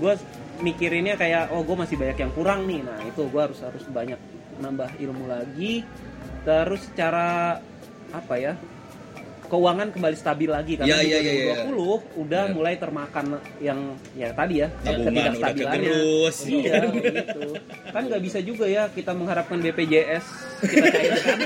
[0.00, 0.16] Gue
[0.60, 2.80] mikirinnya kayak oh gue masih banyak yang kurang nih.
[2.84, 4.20] Nah itu gue harus harus banyak
[4.60, 5.84] nambah ilmu lagi.
[6.44, 7.58] Terus secara
[8.12, 8.54] apa ya?
[9.50, 11.66] Keuangan kembali stabil lagi karena Ya, di ya, ya, ya.
[11.66, 11.74] 2020
[12.16, 12.54] udah Benar.
[12.54, 13.24] mulai termakan
[13.58, 13.78] yang
[14.14, 15.90] ya tadi ya tabungan udah ketidakstabilannya.
[16.46, 17.42] Iya gitu.
[17.90, 20.24] Kan nggak bisa juga ya kita mengharapkan BPJS
[20.62, 21.38] kita cairkan.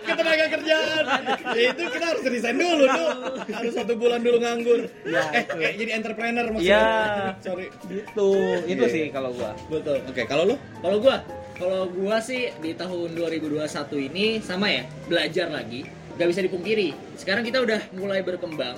[0.00, 1.04] kita tenaga kerjaan
[1.48, 3.08] ya itu kita harus resign dulu tuh
[3.48, 5.54] harus satu bulan dulu nganggur Ya, eh itu.
[5.54, 7.38] kayak jadi entrepreneur maksudnya Iya.
[7.38, 8.28] sorry gitu.
[8.66, 8.90] Itu Iya.
[8.90, 9.54] sih kalau gua.
[9.68, 11.16] betul oke kalau lo Kalau gua,
[11.54, 13.62] kalau gua sih di tahun 2021
[14.02, 15.86] ini sama ya, belajar lagi.
[16.18, 16.92] Gak bisa dipungkiri.
[17.14, 18.74] Sekarang kita udah mulai berkembang,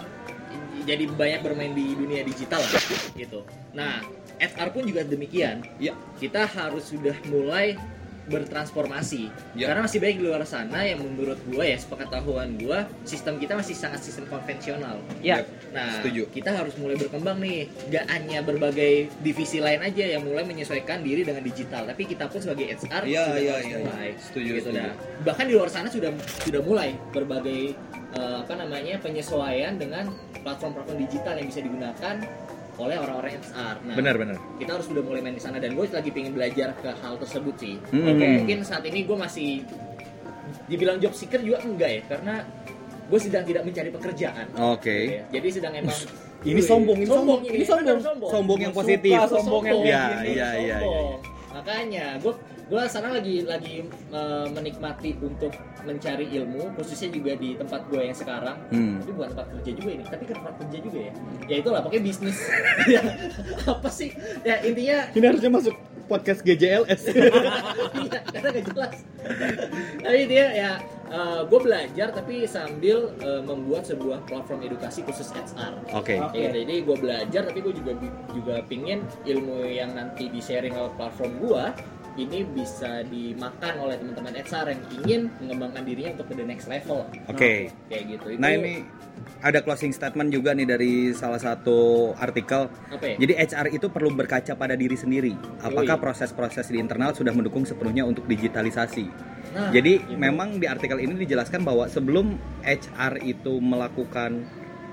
[0.84, 2.84] jadi banyak bermain di dunia digital lah,
[3.16, 3.44] gitu.
[3.72, 4.04] Nah,
[4.40, 5.64] HR pun juga demikian.
[5.80, 7.80] ya Kita harus sudah mulai
[8.30, 9.66] bertransformasi Ya.
[9.68, 13.74] karena masih banyak di luar sana yang menurut gua ya sepengetahuan gua sistem kita masih
[13.74, 15.42] sangat sistem konvensional Ya.
[15.70, 16.26] Nah, Setuju.
[16.30, 17.70] kita harus mulai berkembang nih.
[17.90, 22.40] Gak hanya berbagai divisi lain aja yang mulai menyesuaikan diri dengan digital, tapi kita pun
[22.40, 24.08] sebagai HR Iya, sudah iya, harus iya, mulai.
[24.18, 24.80] Setuju, Gitu setuju.
[24.82, 24.92] dah.
[25.22, 26.10] Bahkan di luar sana sudah
[26.42, 27.78] sudah mulai berbagai
[28.10, 30.10] eh, apa namanya penyesuaian dengan
[30.42, 32.14] platform-platform digital yang bisa digunakan
[32.80, 33.76] oleh orang-orang HR.
[33.84, 36.72] Nah, benar benar kita harus sudah mulai main di sana dan gue lagi pengen belajar
[36.74, 37.74] ke hal tersebut sih.
[37.92, 38.08] Hmm.
[38.10, 39.50] Oke, mungkin saat ini gue masih
[40.66, 42.34] dibilang job seeker juga enggak ya, karena
[43.10, 44.46] gue sedang tidak mencari pekerjaan.
[44.54, 44.96] oke Oke,
[45.28, 45.98] Jadi sedang emang
[46.40, 47.84] Ini sombong, ini sombong, ini, ini sombong.
[47.84, 48.30] bener sombong.
[48.32, 49.12] Sombong yang Suka positif.
[49.28, 51.12] sombong yang Iya, Ini iya, iya, sombong.
[51.52, 52.34] Makanya gue
[52.70, 55.50] gue sekarang lagi lagi eh, menikmati untuk
[55.82, 58.56] mencari ilmu khususnya juga di tempat gue yang sekarang.
[58.70, 59.02] Hmm.
[59.02, 61.12] Tapi bukan tempat kerja juga ini, tapi ke tempat kerja juga ya.
[61.50, 62.38] Ya itulah pokoknya bisnis.
[62.90, 63.02] Ya,
[63.70, 64.10] apa sih?
[64.42, 65.74] Ya intinya ini harusnya masuk
[66.10, 67.06] podcast GJLS
[68.02, 68.94] Iya, karena gak jelas.
[70.02, 70.72] tapi dia ya
[71.46, 75.74] gue belajar tapi sambil eh, membuat sebuah platform edukasi khusus HR.
[75.94, 76.38] oke Oke.
[76.38, 77.92] Ya, jadi gue belajar tapi gue juga
[78.34, 81.64] juga pingin ilmu yang nanti di sharing lewat platform gue
[82.18, 87.06] ini bisa dimakan oleh teman-teman HR yang ingin mengembangkan dirinya untuk ke the next level.
[87.30, 87.52] oke
[87.86, 88.26] Kayak gitu.
[88.34, 88.82] Itu nah ini
[89.40, 93.16] ada closing statement juga nih dari salah satu artikel apa ya?
[93.20, 95.32] Jadi HR itu perlu berkaca pada diri sendiri.
[95.62, 99.06] Apakah proses-proses di internal sudah mendukung sepenuhnya untuk digitalisasi?
[99.50, 100.14] Nah, Jadi itu.
[100.14, 104.46] memang di artikel ini dijelaskan bahwa sebelum HR itu melakukan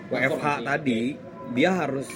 [0.10, 1.20] WFH tadi,
[1.54, 2.08] dia harus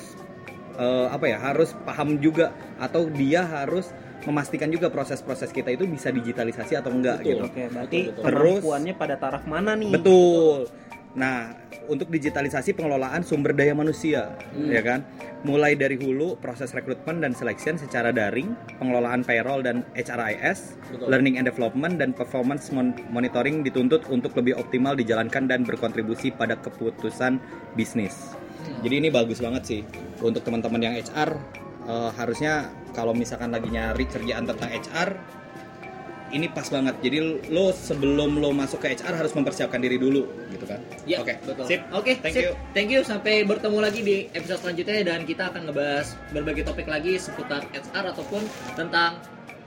[0.79, 1.37] eh, apa ya?
[1.37, 3.91] Harus paham juga atau dia harus
[4.23, 7.29] memastikan juga proses-proses kita itu bisa digitalisasi atau enggak Betul.
[7.31, 7.43] gitu.
[7.47, 8.23] Oke, berarti Betul, betul.
[8.25, 9.91] Terus- kemampuannya pada taraf mana nih?
[9.91, 10.69] Betul.
[11.11, 11.51] Nah,
[11.91, 14.71] untuk digitalisasi pengelolaan sumber daya manusia, Hmm.
[14.71, 15.03] ya kan?
[15.43, 21.11] Mulai dari hulu proses rekrutmen dan selection secara daring, pengelolaan payroll dan HRIS, Betul.
[21.11, 26.55] learning and development dan performance mon- monitoring dituntut untuk lebih optimal dijalankan dan berkontribusi pada
[26.55, 27.43] keputusan
[27.75, 28.31] bisnis.
[28.63, 28.79] Hmm.
[28.79, 29.81] Jadi ini bagus banget sih
[30.21, 31.35] untuk teman-teman yang HR
[31.87, 35.09] eh, harusnya kalau misalkan lagi nyari kerjaan tentang HR
[36.31, 36.95] ini pas banget.
[37.03, 37.17] Jadi
[37.51, 40.79] lo sebelum lo masuk ke HR harus mempersiapkan diri dulu gitu kan.
[41.03, 41.65] Ya, Oke, betul.
[41.67, 41.81] sip.
[41.91, 42.43] Oke, Thank sip.
[42.47, 42.51] you.
[42.71, 43.01] Thank you.
[43.03, 48.15] Sampai bertemu lagi di episode selanjutnya dan kita akan ngebahas berbagai topik lagi seputar HR
[48.15, 48.41] ataupun
[48.79, 49.19] tentang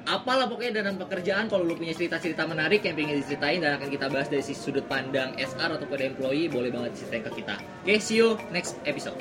[0.05, 4.07] apalah pokoknya dalam pekerjaan kalau lu punya cerita-cerita menarik yang pengen diceritain dan akan kita
[4.13, 7.57] bahas dari sisi sudut pandang HR ataupun employee boleh banget diceritain ke kita.
[7.85, 9.17] Oke, see you next episode.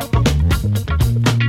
[0.00, 1.39] フフフフフフ。